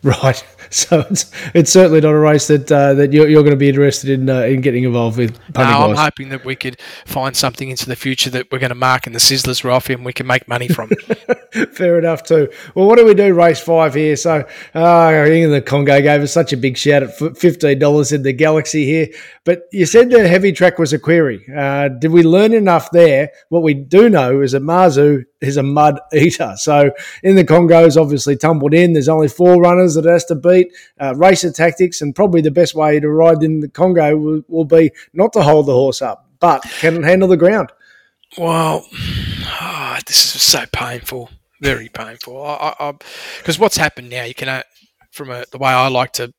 Right. 0.04 0.42
So 0.70 1.04
it's 1.10 1.30
it's 1.52 1.72
certainly 1.72 2.00
not 2.00 2.14
a 2.14 2.18
race 2.18 2.46
that 2.46 2.70
uh, 2.70 2.94
that 2.94 3.12
you're, 3.12 3.28
you're 3.28 3.42
going 3.42 3.50
to 3.50 3.56
be 3.56 3.68
interested 3.68 4.08
in 4.08 4.30
uh, 4.30 4.42
in 4.42 4.60
getting 4.60 4.84
involved 4.84 5.18
with. 5.18 5.36
No, 5.54 5.62
I'm 5.62 5.90
wise. 5.90 5.98
hoping 5.98 6.28
that 6.28 6.44
we 6.44 6.54
could 6.54 6.80
find 7.04 7.36
something 7.36 7.68
into 7.68 7.86
the 7.86 7.96
future 7.96 8.30
that 8.30 8.50
we're 8.52 8.60
going 8.60 8.70
to 8.70 8.76
mark 8.76 9.06
in 9.08 9.12
the 9.12 9.18
Sizzlers 9.18 9.64
Ralphie 9.64 9.94
and 9.94 10.04
we 10.04 10.12
can 10.12 10.28
make 10.28 10.46
money 10.46 10.68
from. 10.68 10.90
Fair 11.72 11.98
enough 11.98 12.22
too. 12.22 12.48
Well, 12.74 12.86
what 12.86 12.98
do 12.98 13.04
we 13.04 13.14
do? 13.14 13.34
Race 13.34 13.60
five 13.60 13.94
here. 13.94 14.14
So, 14.16 14.46
uh, 14.74 15.24
England 15.26 15.54
the 15.54 15.60
Congo 15.60 16.00
gave 16.00 16.22
us 16.22 16.32
such 16.32 16.52
a 16.52 16.56
big 16.56 16.78
shout 16.78 17.02
at 17.02 17.36
fifteen 17.36 17.78
dollars 17.80 18.12
in 18.12 18.22
the 18.22 18.32
Galaxy 18.32 18.84
here. 18.84 19.08
But 19.44 19.64
you 19.72 19.86
said 19.86 20.08
the 20.10 20.28
heavy 20.28 20.52
track 20.52 20.78
was 20.78 20.92
a 20.92 20.98
query. 20.98 21.44
Uh, 21.54 21.88
did 21.88 22.12
we 22.12 22.22
learn 22.22 22.54
enough 22.54 22.90
there? 22.92 23.32
What 23.48 23.64
we 23.64 23.74
do 23.74 24.08
know 24.08 24.40
is 24.40 24.52
that 24.52 24.62
Marzu 24.62 25.24
is 25.40 25.56
a 25.56 25.62
mud 25.62 25.98
eater. 26.12 26.54
So 26.56 26.90
in 27.22 27.36
the 27.36 27.44
Congos, 27.44 28.00
obviously 28.00 28.36
tumbled 28.36 28.74
in. 28.74 28.92
There's 28.92 29.08
only 29.08 29.28
four 29.28 29.60
runners 29.60 29.94
that 29.94 30.06
it 30.06 30.10
has 30.10 30.24
to 30.26 30.34
beat. 30.34 30.72
Uh, 31.00 31.14
racer 31.16 31.52
tactics, 31.52 32.00
and 32.00 32.14
probably 32.14 32.40
the 32.40 32.50
best 32.50 32.74
way 32.74 33.00
to 33.00 33.08
ride 33.08 33.42
in 33.42 33.60
the 33.60 33.68
Congo 33.68 34.16
will, 34.16 34.42
will 34.48 34.64
be 34.64 34.90
not 35.12 35.32
to 35.34 35.42
hold 35.42 35.66
the 35.66 35.72
horse 35.72 36.02
up, 36.02 36.28
but 36.40 36.62
can 36.62 36.96
it 36.96 37.04
handle 37.04 37.28
the 37.28 37.36
ground. 37.36 37.72
Well, 38.38 38.86
ah, 39.44 40.00
this 40.06 40.34
is 40.34 40.42
so 40.42 40.64
painful, 40.72 41.30
very 41.60 41.88
painful. 41.88 42.42
Because 43.38 43.58
what's 43.58 43.76
happened 43.76 44.10
now, 44.10 44.24
you 44.24 44.34
can, 44.34 44.48
uh, 44.48 44.62
from 45.10 45.30
a, 45.30 45.44
the 45.50 45.58
way 45.58 45.70
I 45.70 45.88
like 45.88 46.12
to 46.14 46.32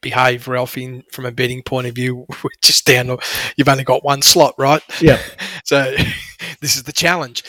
behave, 0.00 0.48
Ralphie, 0.48 0.84
in- 0.84 1.02
from 1.12 1.26
a 1.26 1.32
betting 1.32 1.62
point 1.62 1.86
of 1.86 1.94
view, 1.94 2.26
we're 2.42 2.50
just 2.62 2.86
down 2.86 3.16
you've 3.56 3.68
only 3.68 3.84
got 3.84 4.04
one 4.04 4.22
slot, 4.22 4.54
right? 4.58 4.82
Yeah. 5.00 5.20
So 5.64 5.94
this 6.62 6.76
is 6.76 6.84
the 6.84 6.94
challenge. 6.94 7.42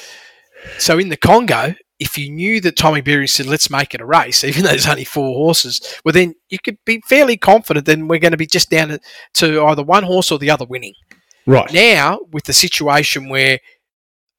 So 0.78 0.98
in 0.98 1.10
the 1.10 1.18
Congo, 1.18 1.76
if 2.00 2.18
you 2.18 2.32
knew 2.32 2.62
that 2.62 2.78
Tommy 2.78 3.02
Berry 3.02 3.28
said, 3.28 3.46
let's 3.46 3.70
make 3.70 3.94
it 3.94 4.02
a 4.02 4.06
race, 4.06 4.44
even 4.46 4.64
though 4.64 4.70
there's 4.70 4.88
only 4.88 5.04
four 5.04 5.34
horses, 5.36 5.82
well, 6.04 6.14
then 6.14 6.34
you 6.50 6.58
could 6.64 6.78
be 6.86 7.02
fairly 7.08 7.38
confident 7.38 7.86
then 7.86 8.08
we're 8.08 8.20
going 8.20 8.32
to 8.32 8.38
be 8.38 8.48
just 8.48 8.70
down 8.70 8.90
to, 8.90 9.00
to 9.36 9.64
either 9.66 9.84
one 9.84 10.04
horse 10.04 10.32
or 10.32 10.40
the 10.40 10.52
other 10.52 10.66
winning. 10.66 10.94
Right. 11.46 11.72
Now, 11.74 12.20
with 12.32 12.46
the 12.46 12.54
situation 12.54 13.30
where 13.30 13.60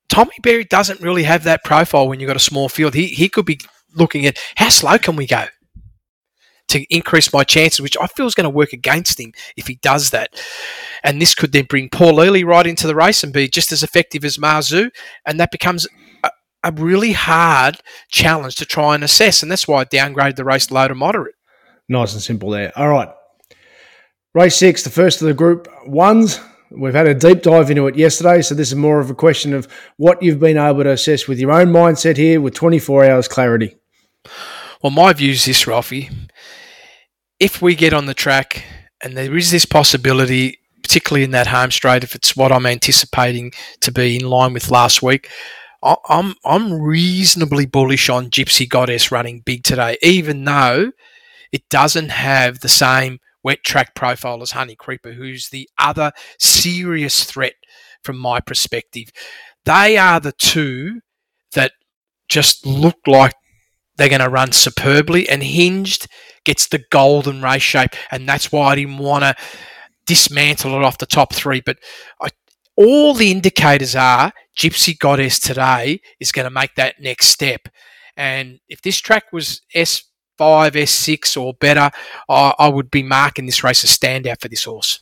Tommy 0.08 0.34
Berry 0.42 0.64
doesn't 0.64 1.00
really 1.00 1.24
have 1.24 1.44
that 1.44 1.64
profile 1.64 2.08
when 2.08 2.20
you've 2.20 2.28
got 2.28 2.36
a 2.36 2.40
small 2.40 2.68
field, 2.68 2.94
he, 2.94 3.06
he 3.06 3.28
could 3.28 3.46
be 3.46 3.60
looking 3.94 4.26
at 4.26 4.38
how 4.56 4.68
slow 4.68 4.98
can 4.98 5.16
we 5.16 5.26
go 5.26 5.46
to 6.68 6.84
increase 6.94 7.32
my 7.32 7.42
chances, 7.42 7.80
which 7.80 7.96
I 8.00 8.06
feel 8.06 8.26
is 8.26 8.34
going 8.34 8.44
to 8.44 8.50
work 8.50 8.72
against 8.72 9.18
him 9.18 9.32
if 9.56 9.66
he 9.66 9.76
does 9.82 10.10
that. 10.10 10.40
And 11.02 11.20
this 11.20 11.34
could 11.34 11.52
then 11.52 11.64
bring 11.64 11.90
Paul 11.90 12.22
Ely 12.22 12.42
right 12.42 12.66
into 12.66 12.86
the 12.86 12.94
race 12.94 13.24
and 13.24 13.32
be 13.32 13.48
just 13.48 13.72
as 13.72 13.82
effective 13.82 14.24
as 14.24 14.36
Marzu, 14.36 14.90
and 15.26 15.40
that 15.40 15.50
becomes 15.50 15.88
a, 16.62 16.72
really 16.72 17.12
hard 17.12 17.78
challenge 18.08 18.56
to 18.56 18.66
try 18.66 18.94
and 18.94 19.04
assess. 19.04 19.42
And 19.42 19.50
that's 19.50 19.68
why 19.68 19.80
I 19.80 19.84
downgraded 19.84 20.36
the 20.36 20.44
race 20.44 20.70
low 20.70 20.88
to 20.88 20.94
moderate. 20.94 21.34
Nice 21.88 22.12
and 22.12 22.22
simple 22.22 22.50
there. 22.50 22.72
All 22.76 22.88
right. 22.88 23.08
Race 24.34 24.56
six, 24.56 24.82
the 24.82 24.90
first 24.90 25.20
of 25.20 25.28
the 25.28 25.34
group 25.34 25.68
ones. 25.86 26.40
We've 26.70 26.94
had 26.94 27.08
a 27.08 27.14
deep 27.14 27.42
dive 27.42 27.68
into 27.68 27.88
it 27.88 27.96
yesterday, 27.96 28.42
so 28.42 28.54
this 28.54 28.68
is 28.68 28.76
more 28.76 29.00
of 29.00 29.10
a 29.10 29.14
question 29.14 29.52
of 29.52 29.66
what 29.96 30.22
you've 30.22 30.38
been 30.38 30.56
able 30.56 30.84
to 30.84 30.92
assess 30.92 31.26
with 31.26 31.40
your 31.40 31.50
own 31.50 31.68
mindset 31.68 32.16
here 32.16 32.40
with 32.40 32.54
24 32.54 33.06
hours 33.10 33.26
clarity. 33.26 33.74
Well, 34.80 34.92
my 34.92 35.12
view 35.12 35.32
is 35.32 35.46
this, 35.46 35.66
Ralphie. 35.66 36.10
If 37.40 37.60
we 37.60 37.74
get 37.74 37.92
on 37.92 38.06
the 38.06 38.14
track 38.14 38.64
and 39.02 39.16
there 39.16 39.36
is 39.36 39.50
this 39.50 39.64
possibility, 39.64 40.58
particularly 40.80 41.24
in 41.24 41.32
that 41.32 41.48
home 41.48 41.72
straight, 41.72 42.04
if 42.04 42.14
it's 42.14 42.36
what 42.36 42.52
I'm 42.52 42.66
anticipating 42.66 43.50
to 43.80 43.90
be 43.90 44.14
in 44.14 44.28
line 44.28 44.52
with 44.52 44.70
last 44.70 45.02
week, 45.02 45.28
I- 45.82 45.96
I'm 46.08 46.34
I'm 46.44 46.72
reasonably 46.80 47.66
bullish 47.66 48.08
on 48.08 48.30
Gypsy 48.30 48.68
Goddess 48.68 49.10
running 49.10 49.40
big 49.40 49.64
today, 49.64 49.96
even 50.02 50.44
though 50.44 50.92
it 51.52 51.68
doesn't 51.70 52.10
have 52.10 52.60
the 52.60 52.68
same 52.68 53.18
wet 53.42 53.64
track 53.64 53.94
profile 53.94 54.42
as 54.42 54.52
Honey 54.52 54.76
Creeper, 54.76 55.12
who's 55.12 55.48
the 55.48 55.68
other 55.78 56.12
serious 56.38 57.24
threat 57.24 57.54
from 58.04 58.18
my 58.18 58.40
perspective. 58.40 59.08
They 59.64 59.96
are 59.98 60.20
the 60.20 60.32
two 60.32 61.00
that 61.54 61.72
just 62.28 62.66
look 62.66 62.98
like 63.06 63.34
they're 63.96 64.08
going 64.08 64.20
to 64.20 64.28
run 64.30 64.52
superbly, 64.52 65.28
and 65.28 65.42
Hinged 65.42 66.06
gets 66.44 66.68
the 66.68 66.82
golden 66.90 67.42
race 67.42 67.62
shape, 67.62 67.94
and 68.10 68.28
that's 68.28 68.52
why 68.52 68.68
I 68.72 68.74
didn't 68.76 68.98
want 68.98 69.24
to 69.24 69.34
dismantle 70.06 70.74
it 70.74 70.84
off 70.84 70.98
the 70.98 71.06
top 71.06 71.34
three. 71.34 71.60
But 71.60 71.78
I, 72.20 72.28
all 72.76 73.14
the 73.14 73.30
indicators 73.30 73.94
are 73.94 74.32
Gypsy 74.56 74.98
Goddess 74.98 75.38
today 75.38 76.00
is 76.18 76.32
going 76.32 76.44
to 76.44 76.50
make 76.50 76.74
that 76.76 76.96
next 77.00 77.28
step. 77.28 77.68
And 78.16 78.60
if 78.68 78.82
this 78.82 78.98
track 78.98 79.32
was 79.32 79.62
S5, 79.74 80.02
S6 80.40 81.40
or 81.40 81.54
better, 81.54 81.90
I, 82.28 82.54
I 82.58 82.68
would 82.68 82.90
be 82.90 83.02
marking 83.02 83.46
this 83.46 83.64
race 83.64 83.84
a 83.84 83.86
standout 83.86 84.40
for 84.40 84.48
this 84.48 84.64
horse. 84.64 85.00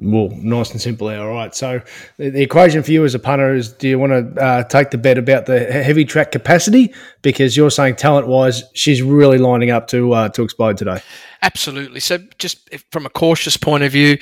Well, 0.00 0.28
nice 0.30 0.70
and 0.70 0.80
simple 0.80 1.08
there. 1.08 1.20
All 1.20 1.34
right. 1.34 1.52
So 1.54 1.80
the, 2.18 2.40
equation 2.40 2.84
for 2.84 2.92
you 2.92 3.04
as 3.04 3.16
a 3.16 3.18
punter 3.18 3.52
is: 3.54 3.72
Do 3.72 3.88
you 3.88 3.98
want 3.98 4.12
to 4.12 4.40
uh, 4.40 4.62
take 4.64 4.90
the 4.90 4.98
bet 4.98 5.18
about 5.18 5.46
the 5.46 5.58
heavy 5.64 6.04
track 6.04 6.30
capacity 6.30 6.94
because 7.22 7.56
you're 7.56 7.70
saying 7.70 7.96
talent 7.96 8.28
wise, 8.28 8.62
she's 8.74 9.02
really 9.02 9.38
lining 9.38 9.70
up 9.70 9.88
to 9.88 10.12
uh, 10.12 10.28
to 10.30 10.42
explode 10.44 10.76
today. 10.76 11.02
Absolutely. 11.42 11.98
So, 11.98 12.18
just 12.38 12.70
from 12.92 13.06
a 13.06 13.10
cautious 13.10 13.56
point 13.56 13.82
of 13.82 13.90
view, 13.90 14.18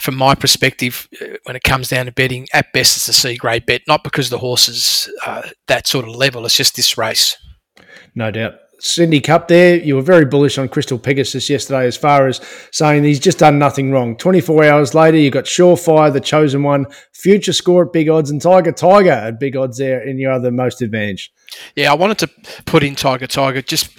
from 0.00 0.16
my 0.16 0.34
perspective, 0.34 1.08
uh, 1.20 1.36
when 1.44 1.56
it 1.56 1.62
comes 1.62 1.88
down 1.88 2.06
to 2.06 2.12
betting, 2.12 2.46
at 2.52 2.72
best 2.72 2.96
it's 2.96 3.08
a 3.08 3.12
C 3.12 3.36
grade 3.36 3.66
bet, 3.66 3.82
not 3.86 4.04
because 4.04 4.30
the 4.30 4.38
horse 4.38 4.68
is 4.68 5.10
uh, 5.26 5.42
that 5.68 5.86
sort 5.86 6.08
of 6.08 6.14
level. 6.14 6.44
It's 6.44 6.56
just 6.56 6.76
this 6.76 6.96
race. 6.98 7.36
No 8.14 8.30
doubt. 8.30 8.54
Sydney 8.80 9.20
Cup 9.20 9.48
there, 9.48 9.76
you 9.76 9.94
were 9.94 10.02
very 10.02 10.24
bullish 10.24 10.56
on 10.56 10.68
Crystal 10.68 10.98
Pegasus 10.98 11.50
yesterday 11.50 11.86
as 11.86 11.98
far 11.98 12.26
as 12.26 12.40
saying 12.72 13.04
he's 13.04 13.20
just 13.20 13.38
done 13.38 13.58
nothing 13.58 13.92
wrong. 13.92 14.16
24 14.16 14.64
hours 14.64 14.94
later, 14.94 15.18
you 15.18 15.30
got 15.30 15.44
Surefire, 15.44 16.10
the 16.10 16.20
chosen 16.20 16.62
one, 16.62 16.86
future 17.12 17.52
score 17.52 17.84
at 17.84 17.92
big 17.92 18.08
odds, 18.08 18.30
and 18.30 18.40
Tiger 18.40 18.72
Tiger 18.72 19.10
at 19.10 19.38
big 19.38 19.54
odds 19.54 19.76
there 19.76 20.00
in 20.00 20.18
your 20.18 20.32
other 20.32 20.50
most 20.50 20.80
advantaged. 20.80 21.30
Yeah, 21.76 21.92
I 21.92 21.94
wanted 21.94 22.18
to 22.20 22.62
put 22.64 22.82
in 22.82 22.94
Tiger 22.96 23.26
Tiger 23.26 23.62
just. 23.62 23.90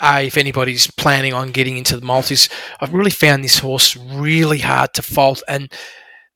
Uh, 0.00 0.22
if 0.24 0.36
anybody's 0.36 0.90
planning 0.90 1.32
on 1.32 1.52
getting 1.52 1.76
into 1.76 1.96
the 1.96 2.04
multis, 2.04 2.48
I've 2.80 2.92
really 2.92 3.10
found 3.10 3.44
this 3.44 3.58
horse 3.58 3.96
really 3.96 4.58
hard 4.58 4.92
to 4.94 5.02
fault. 5.02 5.42
And 5.48 5.72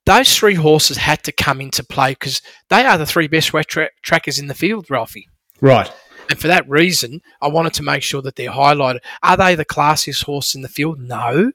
those 0.06 0.34
three 0.34 0.54
horses 0.54 0.96
had 0.96 1.22
to 1.24 1.32
come 1.32 1.60
into 1.60 1.84
play 1.84 2.12
because 2.12 2.40
they 2.70 2.84
are 2.84 2.96
the 2.96 3.06
three 3.06 3.28
best 3.28 3.52
wet 3.52 3.68
tra- 3.68 3.90
trackers 4.02 4.38
in 4.38 4.46
the 4.46 4.54
field, 4.54 4.90
Ralphie. 4.90 5.28
Right. 5.60 5.92
And 6.30 6.38
for 6.38 6.48
that 6.48 6.68
reason, 6.68 7.20
I 7.40 7.48
wanted 7.48 7.74
to 7.74 7.82
make 7.82 8.02
sure 8.02 8.22
that 8.22 8.36
they're 8.36 8.50
highlighted. 8.50 9.00
Are 9.22 9.36
they 9.36 9.54
the 9.54 9.64
classiest 9.64 10.24
horse 10.24 10.54
in 10.54 10.62
the 10.62 10.68
field? 10.68 11.00
No, 11.00 11.52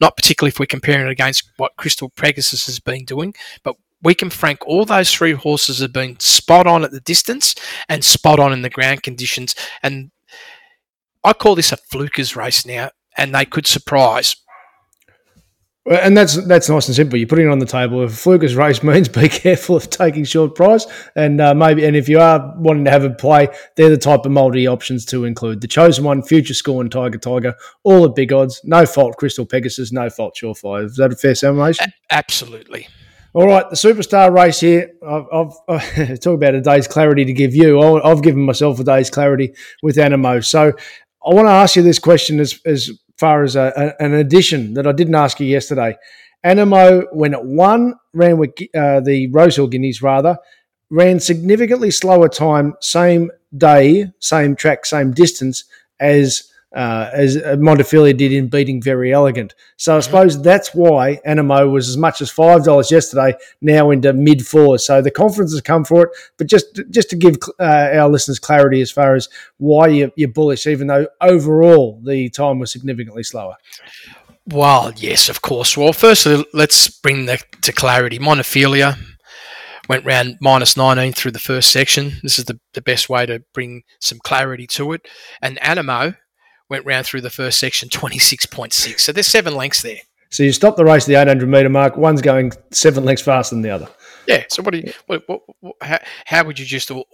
not 0.00 0.16
particularly 0.16 0.50
if 0.50 0.58
we're 0.58 0.66
comparing 0.66 1.06
it 1.06 1.10
against 1.10 1.50
what 1.56 1.76
Crystal 1.76 2.10
Pegasus 2.10 2.66
has 2.66 2.80
been 2.80 3.04
doing. 3.04 3.34
But 3.62 3.76
we 4.02 4.14
can 4.14 4.30
frank 4.30 4.66
all 4.66 4.84
those 4.84 5.12
three 5.12 5.32
horses 5.32 5.80
have 5.80 5.92
been 5.92 6.18
spot 6.20 6.66
on 6.66 6.84
at 6.84 6.90
the 6.90 7.00
distance 7.00 7.54
and 7.88 8.04
spot 8.04 8.38
on 8.38 8.52
in 8.52 8.62
the 8.62 8.70
ground 8.70 9.02
conditions. 9.02 9.54
And 9.82 10.10
I 11.22 11.32
call 11.32 11.54
this 11.54 11.72
a 11.72 11.76
fluker's 11.76 12.36
race 12.36 12.64
now, 12.64 12.90
and 13.16 13.34
they 13.34 13.44
could 13.44 13.66
surprise. 13.66 14.36
And 15.86 16.14
that's 16.14 16.36
that's 16.46 16.68
nice 16.68 16.86
and 16.88 16.94
simple. 16.94 17.18
You're 17.18 17.26
putting 17.26 17.46
it 17.46 17.50
on 17.50 17.58
the 17.58 17.66
table. 17.66 18.04
If 18.04 18.12
Fluker's 18.12 18.54
race 18.54 18.82
means 18.82 19.08
be 19.08 19.28
careful 19.28 19.76
of 19.76 19.88
taking 19.88 20.24
short 20.24 20.54
price, 20.54 20.86
and 21.16 21.40
uh, 21.40 21.54
maybe 21.54 21.84
and 21.86 21.96
if 21.96 22.08
you 22.08 22.20
are 22.20 22.54
wanting 22.58 22.84
to 22.84 22.90
have 22.90 23.02
a 23.02 23.10
play, 23.10 23.48
they're 23.76 23.88
the 23.88 23.96
type 23.96 24.26
of 24.26 24.30
multi 24.30 24.66
options 24.66 25.06
to 25.06 25.24
include. 25.24 25.62
The 25.62 25.68
chosen 25.68 26.04
one, 26.04 26.22
future 26.22 26.54
score, 26.54 26.82
and 26.82 26.92
Tiger 26.92 27.18
Tiger, 27.18 27.54
all 27.82 28.04
at 28.04 28.14
big 28.14 28.32
odds. 28.32 28.60
No 28.62 28.84
fault, 28.84 29.16
Crystal 29.16 29.46
Pegasus. 29.46 29.90
No 29.90 30.10
fault, 30.10 30.36
Surefire. 30.40 30.84
Is 30.84 30.96
that 30.96 31.12
a 31.12 31.16
fair 31.16 31.34
summation? 31.34 31.88
A- 31.88 32.14
absolutely. 32.14 32.86
All 33.32 33.46
right, 33.46 33.68
the 33.70 33.76
superstar 33.76 34.32
race 34.34 34.60
here. 34.60 34.92
I've, 35.06 35.52
I've 35.68 36.20
talk 36.20 36.34
about 36.34 36.54
a 36.56 36.60
day's 36.60 36.88
clarity 36.88 37.24
to 37.24 37.32
give 37.32 37.54
you. 37.54 37.80
I've 37.80 38.22
given 38.22 38.42
myself 38.42 38.80
a 38.80 38.84
day's 38.84 39.08
clarity 39.08 39.54
with 39.82 39.98
Animo. 39.98 40.40
So 40.40 40.72
I 41.24 41.34
want 41.34 41.46
to 41.48 41.52
ask 41.52 41.76
you 41.76 41.82
this 41.82 41.98
question 41.98 42.40
as, 42.40 42.58
as 42.64 42.90
far 43.18 43.42
as 43.42 43.56
a, 43.56 43.72
a- 43.76 44.02
an 44.02 44.14
addition 44.14 44.74
that 44.74 44.86
I 44.86 44.92
didn't 44.92 45.14
ask 45.14 45.38
you 45.40 45.46
yesterday. 45.46 45.96
Animo, 46.42 47.02
when 47.12 47.34
it 47.34 47.44
won, 47.44 47.94
ran 48.14 48.38
with 48.38 48.50
uh, 48.74 49.00
the 49.00 49.28
Rosehill 49.30 49.68
Guineas 49.68 50.00
rather, 50.00 50.38
ran 50.90 51.20
significantly 51.20 51.90
slower 51.90 52.28
time, 52.28 52.74
same 52.80 53.30
day, 53.56 54.10
same 54.20 54.56
track, 54.56 54.86
same 54.86 55.12
distance 55.12 55.64
as 56.00 56.49
uh, 56.74 57.10
as 57.12 57.36
Montefilia 57.36 58.16
did 58.16 58.32
in 58.32 58.48
beating 58.48 58.80
Very 58.80 59.12
Elegant. 59.12 59.54
So 59.76 59.96
I 59.96 60.00
suppose 60.00 60.40
that's 60.40 60.74
why 60.74 61.20
Animo 61.24 61.68
was 61.68 61.88
as 61.88 61.96
much 61.96 62.20
as 62.20 62.30
five 62.30 62.64
dollars 62.64 62.90
yesterday, 62.90 63.34
now 63.60 63.90
into 63.90 64.12
mid 64.12 64.46
fours. 64.46 64.84
So 64.84 65.02
the 65.02 65.10
confidence 65.10 65.52
has 65.52 65.60
come 65.60 65.84
for 65.84 66.04
it. 66.04 66.10
But 66.38 66.46
just 66.46 66.80
just 66.90 67.10
to 67.10 67.16
give 67.16 67.36
uh, 67.58 67.90
our 67.94 68.08
listeners 68.08 68.38
clarity 68.38 68.80
as 68.80 68.90
far 68.90 69.14
as 69.14 69.28
why 69.58 69.88
you're, 69.88 70.10
you're 70.16 70.28
bullish, 70.28 70.66
even 70.66 70.86
though 70.86 71.08
overall 71.20 72.00
the 72.04 72.28
time 72.30 72.58
was 72.58 72.70
significantly 72.70 73.22
slower. 73.22 73.56
Well, 74.46 74.92
yes, 74.96 75.28
of 75.28 75.42
course. 75.42 75.76
Well, 75.76 75.92
firstly, 75.92 76.44
let's 76.52 76.88
bring 76.88 77.26
that 77.26 77.44
to 77.62 77.72
clarity. 77.72 78.18
Montefilia 78.18 78.98
went 79.88 80.04
round 80.04 80.38
minus 80.40 80.76
19 80.76 81.12
through 81.12 81.32
the 81.32 81.38
first 81.38 81.70
section. 81.70 82.12
This 82.22 82.38
is 82.38 82.46
the, 82.46 82.58
the 82.74 82.80
best 82.80 83.08
way 83.08 83.26
to 83.26 83.42
bring 83.52 83.82
some 84.00 84.18
clarity 84.20 84.66
to 84.68 84.92
it. 84.92 85.06
And 85.42 85.58
Animo 85.62 86.14
went 86.70 86.86
round 86.86 87.04
through 87.04 87.20
the 87.20 87.30
first 87.30 87.58
section 87.58 87.88
26.6. 87.90 89.00
So 89.00 89.12
there's 89.12 89.26
seven 89.26 89.54
lengths 89.54 89.82
there. 89.82 89.98
So 90.30 90.44
you 90.44 90.52
stop 90.52 90.76
the 90.76 90.84
race 90.84 91.04
at 91.04 91.08
the 91.08 91.14
800 91.16 91.48
meter 91.48 91.68
mark. 91.68 91.96
One's 91.96 92.22
going 92.22 92.52
seven 92.70 93.04
lengths 93.04 93.22
faster 93.22 93.54
than 93.54 93.62
the 93.62 93.70
other. 93.70 93.88
Yeah. 94.28 94.44
So 94.48 94.62
what 94.62 94.72
do 94.74 94.78
you? 94.78 94.92
What, 95.06 95.24
what, 95.26 95.40
what, 95.58 95.74
how, 95.82 95.98
how 96.26 96.44
would 96.44 96.56
you 96.56 96.64
just 96.64 96.88
all, 96.92 97.04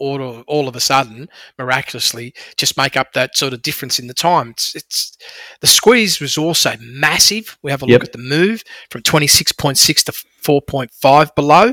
all, 0.46 0.68
of 0.68 0.76
a 0.76 0.80
sudden, 0.80 1.30
miraculously, 1.56 2.34
just 2.58 2.76
make 2.76 2.94
up 2.94 3.14
that 3.14 3.34
sort 3.34 3.54
of 3.54 3.62
difference 3.62 3.98
in 3.98 4.06
the 4.06 4.12
time? 4.12 4.50
It's, 4.50 4.74
it's 4.76 5.16
the 5.60 5.66
squeeze 5.66 6.20
was 6.20 6.36
also 6.36 6.74
massive. 6.78 7.56
We 7.62 7.70
have 7.70 7.82
a 7.82 7.86
Yep. 7.86 8.00
look 8.00 8.08
at 8.08 8.12
the 8.12 8.18
move 8.18 8.62
from 8.90 9.00
twenty 9.02 9.28
six 9.28 9.50
point 9.50 9.78
six 9.78 10.04
to 10.04 10.12
four 10.42 10.60
point 10.60 10.90
five 10.90 11.34
below, 11.34 11.72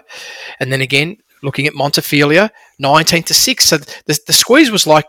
and 0.62 0.72
then 0.72 0.80
again 0.80 1.18
looking 1.42 1.68
at 1.68 1.74
Montefilia, 1.74 2.50
nineteen 2.80 3.24
to 3.24 3.34
six. 3.34 3.66
So 3.66 3.78
the, 3.80 4.18
the 4.28 4.34
squeeze 4.34 4.72
was 4.72 4.88
like 4.88 5.08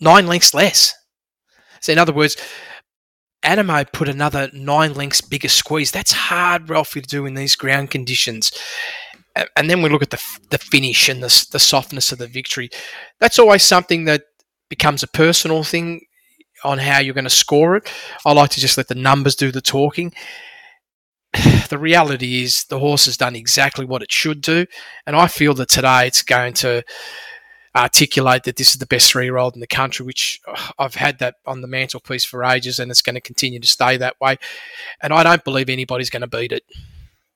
nine 0.00 0.26
lengths 0.26 0.52
less. 0.52 0.94
So 1.80 1.92
in 1.92 1.98
other 1.98 2.12
words. 2.12 2.36
Animo 3.42 3.84
put 3.84 4.08
another 4.08 4.50
nine 4.52 4.94
lengths 4.94 5.20
bigger 5.20 5.48
squeeze. 5.48 5.92
That's 5.92 6.10
hard, 6.10 6.68
Ralphie, 6.68 7.02
to 7.02 7.06
do 7.06 7.26
in 7.26 7.34
these 7.34 7.54
ground 7.54 7.92
conditions 7.92 8.50
and 9.56 9.68
then 9.68 9.82
we 9.82 9.88
look 9.88 10.02
at 10.02 10.10
the 10.10 10.22
the 10.50 10.58
finish 10.58 11.08
and 11.08 11.22
the 11.22 11.46
the 11.52 11.58
softness 11.58 12.12
of 12.12 12.18
the 12.18 12.26
victory. 12.26 12.70
That's 13.20 13.38
always 13.38 13.62
something 13.62 14.04
that 14.06 14.24
becomes 14.68 15.02
a 15.02 15.08
personal 15.08 15.62
thing 15.62 16.02
on 16.64 16.78
how 16.78 16.98
you're 16.98 17.14
going 17.14 17.24
to 17.24 17.30
score 17.30 17.76
it. 17.76 17.88
I 18.24 18.32
like 18.32 18.50
to 18.50 18.60
just 18.60 18.76
let 18.76 18.88
the 18.88 18.94
numbers 18.94 19.36
do 19.36 19.52
the 19.52 19.60
talking. 19.60 20.12
The 21.68 21.78
reality 21.78 22.44
is 22.44 22.64
the 22.64 22.78
horse 22.78 23.06
has 23.06 23.16
done 23.16 23.34
exactly 23.34 23.84
what 23.84 24.00
it 24.02 24.12
should 24.12 24.40
do, 24.40 24.66
and 25.04 25.16
I 25.16 25.26
feel 25.26 25.52
that 25.54 25.68
today 25.68 26.06
it's 26.06 26.22
going 26.22 26.54
to 26.54 26.84
articulate 27.76 28.44
that 28.44 28.56
this 28.56 28.70
is 28.70 28.76
the 28.76 28.86
best 28.86 29.10
three 29.10 29.24
year 29.24 29.36
old 29.36 29.54
in 29.54 29.60
the 29.60 29.66
country, 29.66 30.04
which 30.04 30.40
uh, 30.48 30.70
I've 30.78 30.94
had 30.94 31.18
that 31.18 31.36
on 31.46 31.60
the 31.60 31.68
mantelpiece 31.68 32.24
for 32.24 32.44
ages 32.44 32.78
and 32.78 32.90
it's 32.90 33.02
going 33.02 33.14
to 33.14 33.20
continue 33.20 33.60
to 33.60 33.68
stay 33.68 33.96
that 33.98 34.20
way. 34.20 34.36
And 35.02 35.12
I 35.12 35.22
don't 35.22 35.44
believe 35.44 35.68
anybody's 35.68 36.10
going 36.10 36.22
to 36.22 36.26
beat 36.26 36.52
it. 36.52 36.64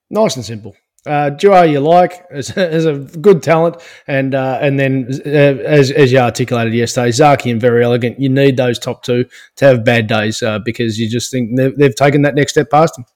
Nice 0.08 0.36
and 0.36 0.44
simple. 0.44 0.74
Uh, 1.06 1.30
duo 1.30 1.62
you 1.62 1.80
like 1.80 2.26
as, 2.30 2.50
a 2.56 2.98
good 3.22 3.42
talent, 3.42 3.76
and 4.06 4.34
uh, 4.34 4.58
and 4.60 4.78
then 4.78 5.08
uh, 5.24 5.28
as, 5.28 5.90
as 5.90 6.12
you 6.12 6.18
articulated 6.18 6.74
yesterday, 6.74 7.10
Zaki 7.10 7.50
and 7.50 7.58
very 7.58 7.82
elegant. 7.82 8.20
You 8.20 8.28
need 8.28 8.58
those 8.58 8.78
top 8.78 9.02
two 9.02 9.24
to 9.56 9.64
have 9.64 9.82
bad 9.82 10.08
days 10.08 10.42
uh, 10.42 10.58
because 10.58 10.98
you 10.98 11.08
just 11.08 11.30
think 11.30 11.56
they've, 11.56 11.74
they've 11.74 11.94
taken 11.94 12.20
that 12.22 12.34
next 12.34 12.52
step 12.52 12.70
past 12.70 12.96
them. 12.96 13.06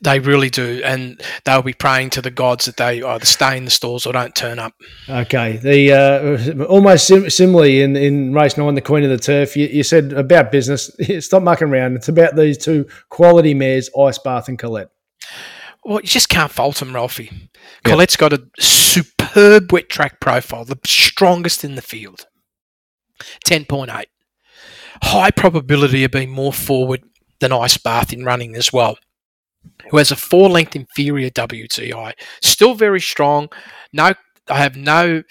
They 0.00 0.20
really 0.20 0.50
do, 0.50 0.80
and 0.84 1.20
they'll 1.44 1.62
be 1.62 1.72
praying 1.72 2.10
to 2.10 2.22
the 2.22 2.30
gods 2.30 2.66
that 2.66 2.76
they 2.76 3.02
either 3.02 3.24
stay 3.24 3.56
in 3.56 3.64
the 3.64 3.70
stalls 3.70 4.06
or 4.06 4.12
don't 4.12 4.34
turn 4.34 4.58
up. 4.58 4.74
Okay, 5.08 5.56
the 5.56 5.92
uh, 5.92 6.64
almost 6.64 7.06
sim- 7.06 7.30
similarly 7.30 7.82
in, 7.82 7.96
in 7.96 8.32
race 8.32 8.56
nine, 8.56 8.74
the 8.74 8.80
Queen 8.80 9.04
of 9.04 9.10
the 9.10 9.18
Turf. 9.18 9.56
You, 9.56 9.66
you 9.66 9.82
said 9.82 10.12
about 10.12 10.52
business. 10.52 10.90
Stop 11.20 11.42
mucking 11.42 11.68
around. 11.68 11.96
It's 11.96 12.08
about 12.08 12.36
these 12.36 12.58
two 12.58 12.86
quality 13.08 13.54
mares, 13.54 13.90
Ice 13.98 14.18
Bath 14.18 14.48
and 14.48 14.58
Colette. 14.58 14.90
Well, 15.84 16.00
you 16.00 16.06
just 16.06 16.28
can't 16.28 16.52
fault 16.52 16.76
them, 16.76 16.94
Ralphie. 16.94 17.50
Colette's 17.84 18.16
got 18.16 18.32
a 18.32 18.44
superb 18.58 19.72
wet 19.72 19.88
track 19.88 20.20
profile, 20.20 20.64
the 20.64 20.78
strongest 20.84 21.64
in 21.64 21.74
the 21.74 21.82
field. 21.82 22.26
10.8. 23.46 24.04
High 25.02 25.30
probability 25.30 26.04
of 26.04 26.10
being 26.10 26.30
more 26.30 26.52
forward 26.52 27.02
than 27.40 27.52
Ice 27.52 27.76
Bath 27.76 28.12
in 28.12 28.24
running 28.24 28.54
as 28.54 28.72
well. 28.72 28.98
Who 29.90 29.96
has 29.98 30.10
a 30.10 30.16
four 30.16 30.48
length 30.48 30.76
inferior 30.76 31.30
WTI. 31.30 32.12
Still 32.42 32.74
very 32.74 33.00
strong. 33.00 33.48
No, 33.92 34.12
I 34.48 34.58
have 34.58 34.76
no 34.76 35.22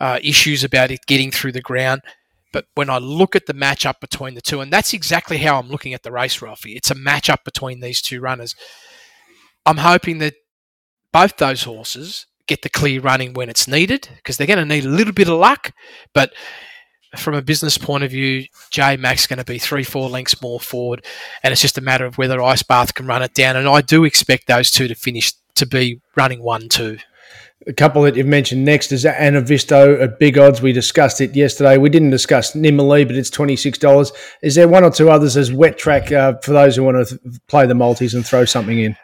uh, 0.00 0.18
issues 0.22 0.64
about 0.64 0.90
it 0.90 1.00
getting 1.06 1.30
through 1.30 1.52
the 1.52 1.60
ground. 1.60 2.02
But 2.52 2.66
when 2.74 2.90
I 2.90 2.98
look 2.98 3.34
at 3.34 3.46
the 3.46 3.54
matchup 3.54 4.00
between 4.00 4.34
the 4.34 4.42
two, 4.42 4.60
and 4.60 4.72
that's 4.72 4.92
exactly 4.92 5.38
how 5.38 5.58
I'm 5.58 5.68
looking 5.68 5.94
at 5.94 6.02
the 6.02 6.12
race, 6.12 6.42
Ralphie, 6.42 6.74
it's 6.74 6.90
a 6.90 6.94
matchup 6.94 7.44
between 7.44 7.80
these 7.80 8.02
two 8.02 8.20
runners. 8.20 8.54
I'm 9.64 9.78
hoping 9.78 10.18
that 10.18 10.34
both 11.12 11.36
those 11.38 11.62
horses 11.62 12.26
get 12.46 12.62
the 12.62 12.68
clear 12.68 13.00
running 13.00 13.32
when 13.32 13.48
it's 13.48 13.68
needed 13.68 14.08
because 14.16 14.36
they're 14.36 14.46
going 14.46 14.58
to 14.58 14.64
need 14.64 14.84
a 14.84 14.88
little 14.88 15.14
bit 15.14 15.28
of 15.28 15.38
luck. 15.38 15.72
But 16.12 16.32
from 17.16 17.34
a 17.34 17.42
business 17.42 17.76
point 17.76 18.04
of 18.04 18.10
view, 18.10 18.46
J 18.70 18.96
Max 18.96 19.26
going 19.26 19.38
to 19.38 19.44
be 19.44 19.58
three, 19.58 19.84
four 19.84 20.08
lengths 20.08 20.40
more 20.40 20.60
forward, 20.60 21.04
and 21.42 21.52
it's 21.52 21.62
just 21.62 21.78
a 21.78 21.82
matter 21.82 22.06
of 22.06 22.18
whether 22.18 22.40
Ice 22.42 22.62
Bath 22.62 22.94
can 22.94 23.06
run 23.06 23.22
it 23.22 23.34
down. 23.34 23.56
And 23.56 23.68
I 23.68 23.80
do 23.80 24.04
expect 24.04 24.46
those 24.46 24.70
two 24.70 24.88
to 24.88 24.94
finish 24.94 25.32
to 25.54 25.66
be 25.66 26.00
running 26.16 26.42
one, 26.42 26.68
two. 26.68 26.98
A 27.66 27.72
couple 27.72 28.02
that 28.02 28.16
you've 28.16 28.26
mentioned 28.26 28.64
next 28.64 28.90
is 28.90 29.04
Anavisto 29.04 30.02
at 30.02 30.18
big 30.18 30.36
odds. 30.36 30.60
We 30.60 30.72
discussed 30.72 31.20
it 31.20 31.36
yesterday. 31.36 31.78
We 31.78 31.90
didn't 31.90 32.10
discuss 32.10 32.56
Nimali, 32.56 33.06
but 33.06 33.14
it's 33.14 33.30
twenty 33.30 33.56
six 33.56 33.78
dollars. 33.78 34.10
Is 34.42 34.56
there 34.56 34.66
one 34.66 34.82
or 34.82 34.90
two 34.90 35.10
others 35.10 35.36
as 35.36 35.52
wet 35.52 35.78
track 35.78 36.10
uh, 36.10 36.38
for 36.42 36.52
those 36.52 36.74
who 36.74 36.82
want 36.82 37.06
to 37.06 37.18
th- 37.18 37.40
play 37.46 37.66
the 37.66 37.74
multis 37.74 38.14
and 38.14 38.26
throw 38.26 38.44
something 38.44 38.78
in? 38.78 38.96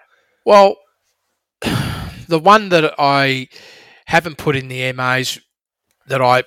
Well, 0.44 0.76
the 1.62 2.40
one 2.40 2.70
that 2.70 2.94
I 2.98 3.48
haven't 4.06 4.38
put 4.38 4.56
in 4.56 4.68
the 4.68 4.90
MAs 4.92 5.38
that 6.08 6.20
I 6.20 6.42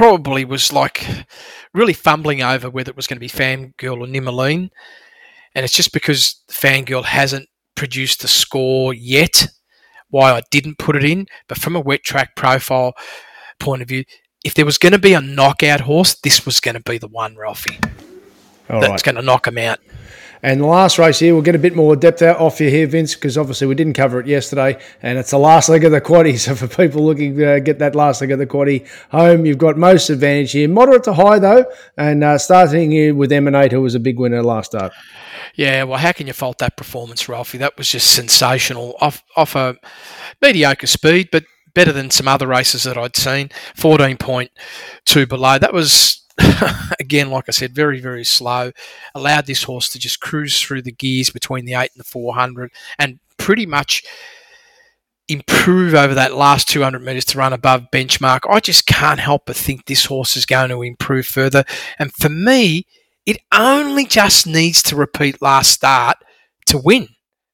probably 0.00 0.46
was 0.46 0.72
like 0.72 1.06
really 1.74 1.92
fumbling 1.92 2.42
over 2.42 2.70
whether 2.70 2.88
it 2.88 2.96
was 2.96 3.06
going 3.06 3.16
to 3.16 3.20
be 3.20 3.28
Fangirl 3.28 4.00
or 4.00 4.06
Nimaline. 4.06 4.70
And 5.54 5.62
it's 5.62 5.74
just 5.74 5.92
because 5.92 6.42
Fangirl 6.50 7.04
hasn't 7.04 7.50
produced 7.74 8.22
the 8.22 8.28
score 8.28 8.94
yet 8.94 9.46
why 10.08 10.32
I 10.32 10.40
didn't 10.50 10.78
put 10.78 10.96
it 10.96 11.04
in. 11.04 11.26
But 11.48 11.58
from 11.58 11.76
a 11.76 11.80
wet 11.80 12.02
track 12.02 12.34
profile 12.34 12.94
point 13.58 13.82
of 13.82 13.88
view, 13.88 14.04
if 14.42 14.54
there 14.54 14.64
was 14.64 14.78
going 14.78 14.94
to 14.94 14.98
be 14.98 15.12
a 15.12 15.20
knockout 15.20 15.82
horse, 15.82 16.14
this 16.14 16.46
was 16.46 16.60
going 16.60 16.76
to 16.76 16.82
be 16.82 16.96
the 16.96 17.06
one, 17.06 17.36
Ralphie. 17.36 17.78
All 18.70 18.80
that's 18.80 18.90
right. 18.90 19.02
going 19.02 19.16
to 19.16 19.22
knock 19.22 19.46
him 19.46 19.58
out. 19.58 19.80
And 20.42 20.60
the 20.60 20.66
last 20.66 20.98
race 20.98 21.18
here, 21.18 21.34
we'll 21.34 21.42
get 21.42 21.54
a 21.54 21.58
bit 21.58 21.76
more 21.76 21.94
depth 21.96 22.22
out 22.22 22.38
off 22.38 22.60
you 22.60 22.70
here, 22.70 22.86
Vince, 22.86 23.14
because 23.14 23.36
obviously 23.36 23.66
we 23.66 23.74
didn't 23.74 23.92
cover 23.92 24.20
it 24.20 24.26
yesterday, 24.26 24.80
and 25.02 25.18
it's 25.18 25.30
the 25.30 25.38
last 25.38 25.68
leg 25.68 25.84
of 25.84 25.92
the 25.92 26.00
quaddy. 26.00 26.30
So 26.40 26.54
for 26.54 26.68
people 26.68 27.04
looking 27.04 27.36
to 27.36 27.56
uh, 27.56 27.58
get 27.58 27.80
that 27.80 27.94
last 27.94 28.22
leg 28.22 28.30
of 28.30 28.38
the 28.38 28.46
quaddy 28.46 28.88
home, 29.10 29.44
you've 29.44 29.58
got 29.58 29.76
most 29.76 30.08
advantage 30.08 30.52
here, 30.52 30.68
moderate 30.68 31.04
to 31.04 31.12
high 31.12 31.38
though, 31.38 31.66
and 31.98 32.24
uh, 32.24 32.38
starting 32.38 32.90
here 32.90 33.14
with 33.14 33.30
Emanate, 33.30 33.72
who 33.72 33.82
was 33.82 33.94
a 33.94 34.00
big 34.00 34.18
winner 34.18 34.42
last 34.42 34.70
start. 34.70 34.92
Yeah, 35.54 35.82
well, 35.82 35.98
how 35.98 36.12
can 36.12 36.26
you 36.26 36.32
fault 36.32 36.58
that 36.58 36.76
performance, 36.76 37.28
Ralphie? 37.28 37.58
That 37.58 37.76
was 37.76 37.88
just 37.88 38.14
sensational 38.14 38.96
off 39.00 39.22
off 39.36 39.54
a 39.54 39.76
mediocre 40.40 40.86
speed, 40.86 41.28
but 41.30 41.44
better 41.74 41.92
than 41.92 42.10
some 42.10 42.28
other 42.28 42.46
races 42.46 42.84
that 42.84 42.96
I'd 42.96 43.16
seen. 43.16 43.50
Fourteen 43.74 44.16
point 44.16 44.50
two 45.04 45.26
below. 45.26 45.58
That 45.58 45.72
was 45.72 46.19
again, 47.00 47.30
like 47.30 47.44
I 47.48 47.52
said, 47.52 47.74
very 47.74 48.00
very 48.00 48.24
slow. 48.24 48.72
Allowed 49.14 49.46
this 49.46 49.62
horse 49.62 49.88
to 49.90 49.98
just 49.98 50.20
cruise 50.20 50.60
through 50.60 50.82
the 50.82 50.92
gears 50.92 51.30
between 51.30 51.64
the 51.64 51.74
eight 51.74 51.90
and 51.94 52.00
the 52.00 52.04
four 52.04 52.34
hundred, 52.34 52.72
and 52.98 53.20
pretty 53.36 53.66
much 53.66 54.04
improve 55.30 55.94
over 55.94 56.12
that 56.14 56.34
last 56.34 56.68
200 56.68 57.00
metres 57.00 57.24
to 57.24 57.38
run 57.38 57.52
above 57.52 57.86
benchmark. 57.92 58.40
I 58.50 58.58
just 58.58 58.86
can't 58.86 59.20
help 59.20 59.46
but 59.46 59.54
think 59.54 59.86
this 59.86 60.06
horse 60.06 60.36
is 60.36 60.44
going 60.44 60.70
to 60.70 60.82
improve 60.82 61.24
further. 61.24 61.64
And 62.00 62.12
for 62.12 62.28
me, 62.28 62.84
it 63.26 63.38
only 63.52 64.06
just 64.06 64.46
needs 64.46 64.82
to 64.84 64.96
repeat 64.96 65.40
last 65.40 65.70
start 65.70 66.16
to 66.66 66.78
win. 66.78 67.08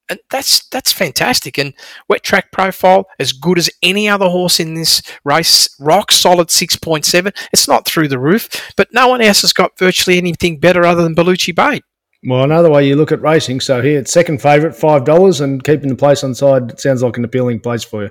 And 0.08 0.20
that's 0.30 0.66
that's 0.68 0.92
fantastic. 0.92 1.58
And 1.58 1.74
wet 2.08 2.22
track 2.22 2.52
profile, 2.52 3.06
as 3.18 3.32
good 3.32 3.58
as 3.58 3.70
any 3.82 4.08
other 4.08 4.28
horse 4.28 4.60
in 4.60 4.74
this 4.74 5.02
race, 5.24 5.68
rock 5.80 6.12
solid 6.12 6.48
6.7. 6.48 7.32
It's 7.52 7.68
not 7.68 7.86
through 7.86 8.08
the 8.08 8.18
roof, 8.18 8.48
but 8.76 8.88
no 8.92 9.08
one 9.08 9.20
else 9.20 9.42
has 9.42 9.52
got 9.52 9.78
virtually 9.78 10.18
anything 10.18 10.60
better 10.60 10.84
other 10.84 11.02
than 11.02 11.16
Bellucci 11.16 11.54
Bay. 11.54 11.80
Well, 12.24 12.44
another 12.44 12.70
way 12.70 12.86
you 12.86 12.96
look 12.96 13.12
at 13.12 13.20
racing. 13.20 13.60
So 13.60 13.82
here, 13.82 13.98
it's 13.98 14.12
second 14.12 14.40
favourite, 14.40 14.76
five 14.76 15.04
dollars, 15.04 15.40
and 15.40 15.62
keeping 15.62 15.88
the 15.88 15.96
place 15.96 16.22
on 16.24 16.34
side 16.34 16.78
sounds 16.80 17.02
like 17.02 17.16
an 17.16 17.24
appealing 17.24 17.60
place 17.60 17.84
for 17.84 18.04
you. 18.04 18.10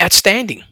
Outstanding. 0.00 0.62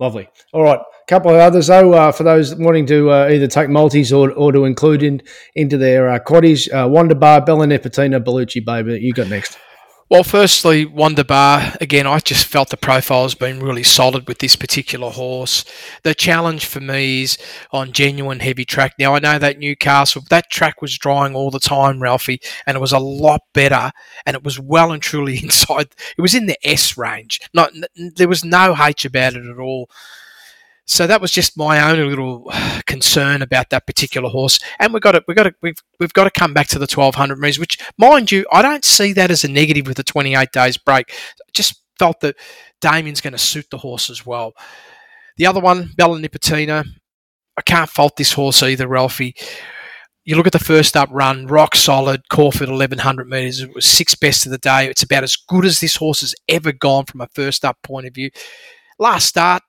Lovely. 0.00 0.28
All 0.52 0.62
right, 0.62 0.78
a 0.80 1.06
couple 1.06 1.30
of 1.30 1.36
others 1.36 1.68
though 1.68 1.92
uh, 1.92 2.12
for 2.12 2.24
those 2.24 2.54
wanting 2.54 2.86
to 2.86 3.10
uh, 3.10 3.28
either 3.28 3.46
take 3.46 3.68
multis 3.68 4.12
or, 4.12 4.32
or 4.32 4.50
to 4.52 4.64
include 4.64 5.02
in 5.02 5.22
into 5.54 5.78
their 5.78 6.08
uh, 6.08 6.18
quaddies. 6.18 6.68
Uh, 6.68 6.88
Wonder 6.88 7.14
Bar, 7.14 7.42
Bella 7.42 7.66
Nipotina, 7.66 8.22
Bellucci 8.22 8.64
Baby. 8.64 9.00
You 9.00 9.12
got 9.12 9.28
next. 9.28 9.56
Well, 10.10 10.22
firstly, 10.22 10.84
Wonder 10.84 11.24
Bar. 11.24 11.72
Again, 11.80 12.06
I 12.06 12.18
just 12.18 12.44
felt 12.44 12.68
the 12.68 12.76
profile 12.76 13.22
has 13.22 13.34
been 13.34 13.60
really 13.60 13.82
solid 13.82 14.28
with 14.28 14.38
this 14.38 14.54
particular 14.54 15.10
horse. 15.10 15.64
The 16.02 16.14
challenge 16.14 16.66
for 16.66 16.80
me 16.80 17.22
is 17.22 17.38
on 17.72 17.92
genuine 17.92 18.40
heavy 18.40 18.66
track. 18.66 18.94
Now, 18.98 19.14
I 19.14 19.18
know 19.18 19.38
that 19.38 19.58
Newcastle, 19.58 20.22
that 20.28 20.50
track 20.50 20.82
was 20.82 20.98
drying 20.98 21.34
all 21.34 21.50
the 21.50 21.58
time, 21.58 22.02
Ralphie, 22.02 22.40
and 22.66 22.76
it 22.76 22.80
was 22.80 22.92
a 22.92 22.98
lot 22.98 23.40
better, 23.54 23.92
and 24.26 24.36
it 24.36 24.44
was 24.44 24.60
well 24.60 24.92
and 24.92 25.02
truly 25.02 25.38
inside. 25.42 25.88
It 26.18 26.22
was 26.22 26.34
in 26.34 26.46
the 26.46 26.58
S 26.66 26.98
range. 26.98 27.40
Not 27.54 27.72
there 27.96 28.28
was 28.28 28.44
no 28.44 28.76
H 28.78 29.06
about 29.06 29.34
it 29.34 29.46
at 29.46 29.58
all. 29.58 29.88
So 30.86 31.06
that 31.06 31.20
was 31.20 31.30
just 31.30 31.56
my 31.56 31.90
own 31.90 32.08
little 32.08 32.52
concern 32.86 33.40
about 33.40 33.70
that 33.70 33.86
particular 33.86 34.28
horse, 34.28 34.60
and 34.78 34.92
we've 34.92 35.02
got 35.02 35.12
to, 35.12 35.24
we've 35.26 35.36
got 35.36 35.44
to, 35.44 35.54
we've, 35.62 35.76
we've 35.98 36.12
got 36.12 36.24
to 36.24 36.30
come 36.30 36.52
back 36.52 36.66
to 36.68 36.78
the 36.78 36.82
1200 36.82 37.38
metres, 37.38 37.58
which, 37.58 37.78
mind 37.96 38.30
you, 38.30 38.44
I 38.52 38.60
don't 38.60 38.84
see 38.84 39.12
that 39.14 39.30
as 39.30 39.44
a 39.44 39.48
negative 39.48 39.86
with 39.86 39.96
the 39.96 40.04
28 40.04 40.52
days 40.52 40.76
break. 40.76 41.14
Just 41.54 41.80
felt 41.98 42.20
that 42.20 42.36
Damien's 42.80 43.22
going 43.22 43.32
to 43.32 43.38
suit 43.38 43.66
the 43.70 43.78
horse 43.78 44.10
as 44.10 44.26
well. 44.26 44.52
The 45.36 45.46
other 45.46 45.60
one, 45.60 45.90
Bella 45.96 46.18
Nipotina, 46.18 46.84
I 47.56 47.62
can't 47.62 47.88
fault 47.90 48.16
this 48.16 48.32
horse 48.32 48.62
either, 48.62 48.86
Ralphie. 48.86 49.34
You 50.24 50.36
look 50.36 50.46
at 50.46 50.52
the 50.52 50.58
first 50.58 50.96
up 50.96 51.08
run, 51.12 51.46
rock 51.46 51.76
solid, 51.76 52.28
Caulfield 52.30 52.70
1100 52.70 53.28
metres. 53.28 53.60
It 53.60 53.74
was 53.74 53.84
sixth 53.86 54.18
best 54.20 54.46
of 54.46 54.52
the 54.52 54.58
day. 54.58 54.88
It's 54.88 55.02
about 55.02 55.22
as 55.22 55.36
good 55.36 55.64
as 55.64 55.80
this 55.80 55.96
horse 55.96 56.22
has 56.22 56.34
ever 56.48 56.72
gone 56.72 57.04
from 57.04 57.20
a 57.20 57.28
first 57.34 57.64
up 57.64 57.78
point 57.82 58.06
of 58.06 58.14
view. 58.14 58.30
Last 58.98 59.26
start, 59.26 59.62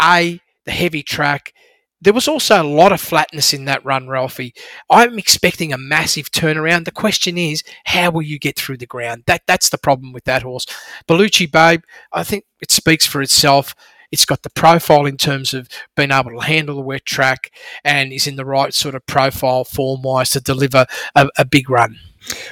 A, 0.00 0.40
the 0.64 0.72
heavy 0.72 1.02
track. 1.02 1.52
There 2.00 2.12
was 2.12 2.26
also 2.26 2.60
a 2.60 2.64
lot 2.64 2.90
of 2.90 3.00
flatness 3.00 3.54
in 3.54 3.64
that 3.66 3.84
run, 3.84 4.08
Ralphie. 4.08 4.54
I'm 4.90 5.18
expecting 5.18 5.72
a 5.72 5.78
massive 5.78 6.32
turnaround. 6.32 6.84
The 6.84 6.90
question 6.90 7.38
is, 7.38 7.62
how 7.84 8.10
will 8.10 8.22
you 8.22 8.40
get 8.40 8.56
through 8.58 8.78
the 8.78 8.86
ground? 8.86 9.22
That 9.26 9.42
that's 9.46 9.68
the 9.68 9.78
problem 9.78 10.12
with 10.12 10.24
that 10.24 10.42
horse. 10.42 10.66
Bellucci 11.06 11.50
Babe, 11.50 11.82
I 12.12 12.24
think 12.24 12.44
it 12.60 12.72
speaks 12.72 13.06
for 13.06 13.22
itself. 13.22 13.74
It's 14.10 14.26
got 14.26 14.42
the 14.42 14.50
profile 14.50 15.06
in 15.06 15.16
terms 15.16 15.54
of 15.54 15.68
being 15.96 16.10
able 16.10 16.32
to 16.32 16.46
handle 16.46 16.76
the 16.76 16.82
wet 16.82 17.06
track 17.06 17.50
and 17.84 18.12
is 18.12 18.26
in 18.26 18.36
the 18.36 18.44
right 18.44 18.74
sort 18.74 18.94
of 18.94 19.06
profile 19.06 19.64
form 19.64 20.02
wise 20.02 20.30
to 20.30 20.40
deliver 20.40 20.86
a, 21.14 21.28
a 21.38 21.44
big 21.44 21.70
run. 21.70 21.98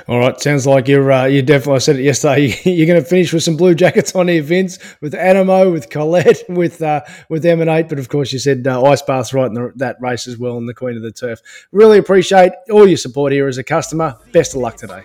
All 0.09 0.19
right, 0.19 0.39
sounds 0.41 0.67
like 0.67 0.89
you're 0.89 1.11
uh, 1.13 1.27
you 1.27 1.43
definitely 1.43 1.77
I 1.77 1.79
said 1.79 1.97
it 1.97 2.03
yesterday. 2.03 2.55
You're 2.65 2.87
going 2.87 3.03
to 3.03 3.09
finish 3.09 3.33
with 3.33 3.43
some 3.43 3.57
blue 3.57 3.75
jackets 3.75 4.15
on 4.15 4.29
here, 4.29 4.43
Vince, 4.43 4.79
with 5.01 5.15
Animo, 5.15 5.71
with 5.71 5.91
Colette, 5.91 6.43
with 6.49 6.83
uh, 6.83 7.03
with 7.29 7.45
Emanate. 7.45 7.89
But 7.89 7.99
of 7.99 8.09
course, 8.09 8.33
you 8.33 8.39
said 8.39 8.67
uh, 8.67 8.83
Ice 8.85 9.03
Bath's 9.03 9.33
right 9.33 9.47
in 9.47 9.55
the, 9.55 9.73
that 9.77 9.97
race 10.01 10.27
as 10.27 10.39
well, 10.39 10.59
and 10.59 10.69
the 10.69 10.75
Queen 10.75 10.97
of 10.97 11.03
the 11.03 11.13
Turf. 11.13 11.41
Really 11.73 11.99
appreciate 11.99 12.53
all 12.71 12.87
your 12.87 12.97
support 12.97 13.33
here 13.33 13.49
as 13.49 13.59
a 13.59 13.65
customer. 13.65 14.17
Best 14.33 14.55
of 14.55 14.61
luck 14.61 14.77
today. 14.77 15.03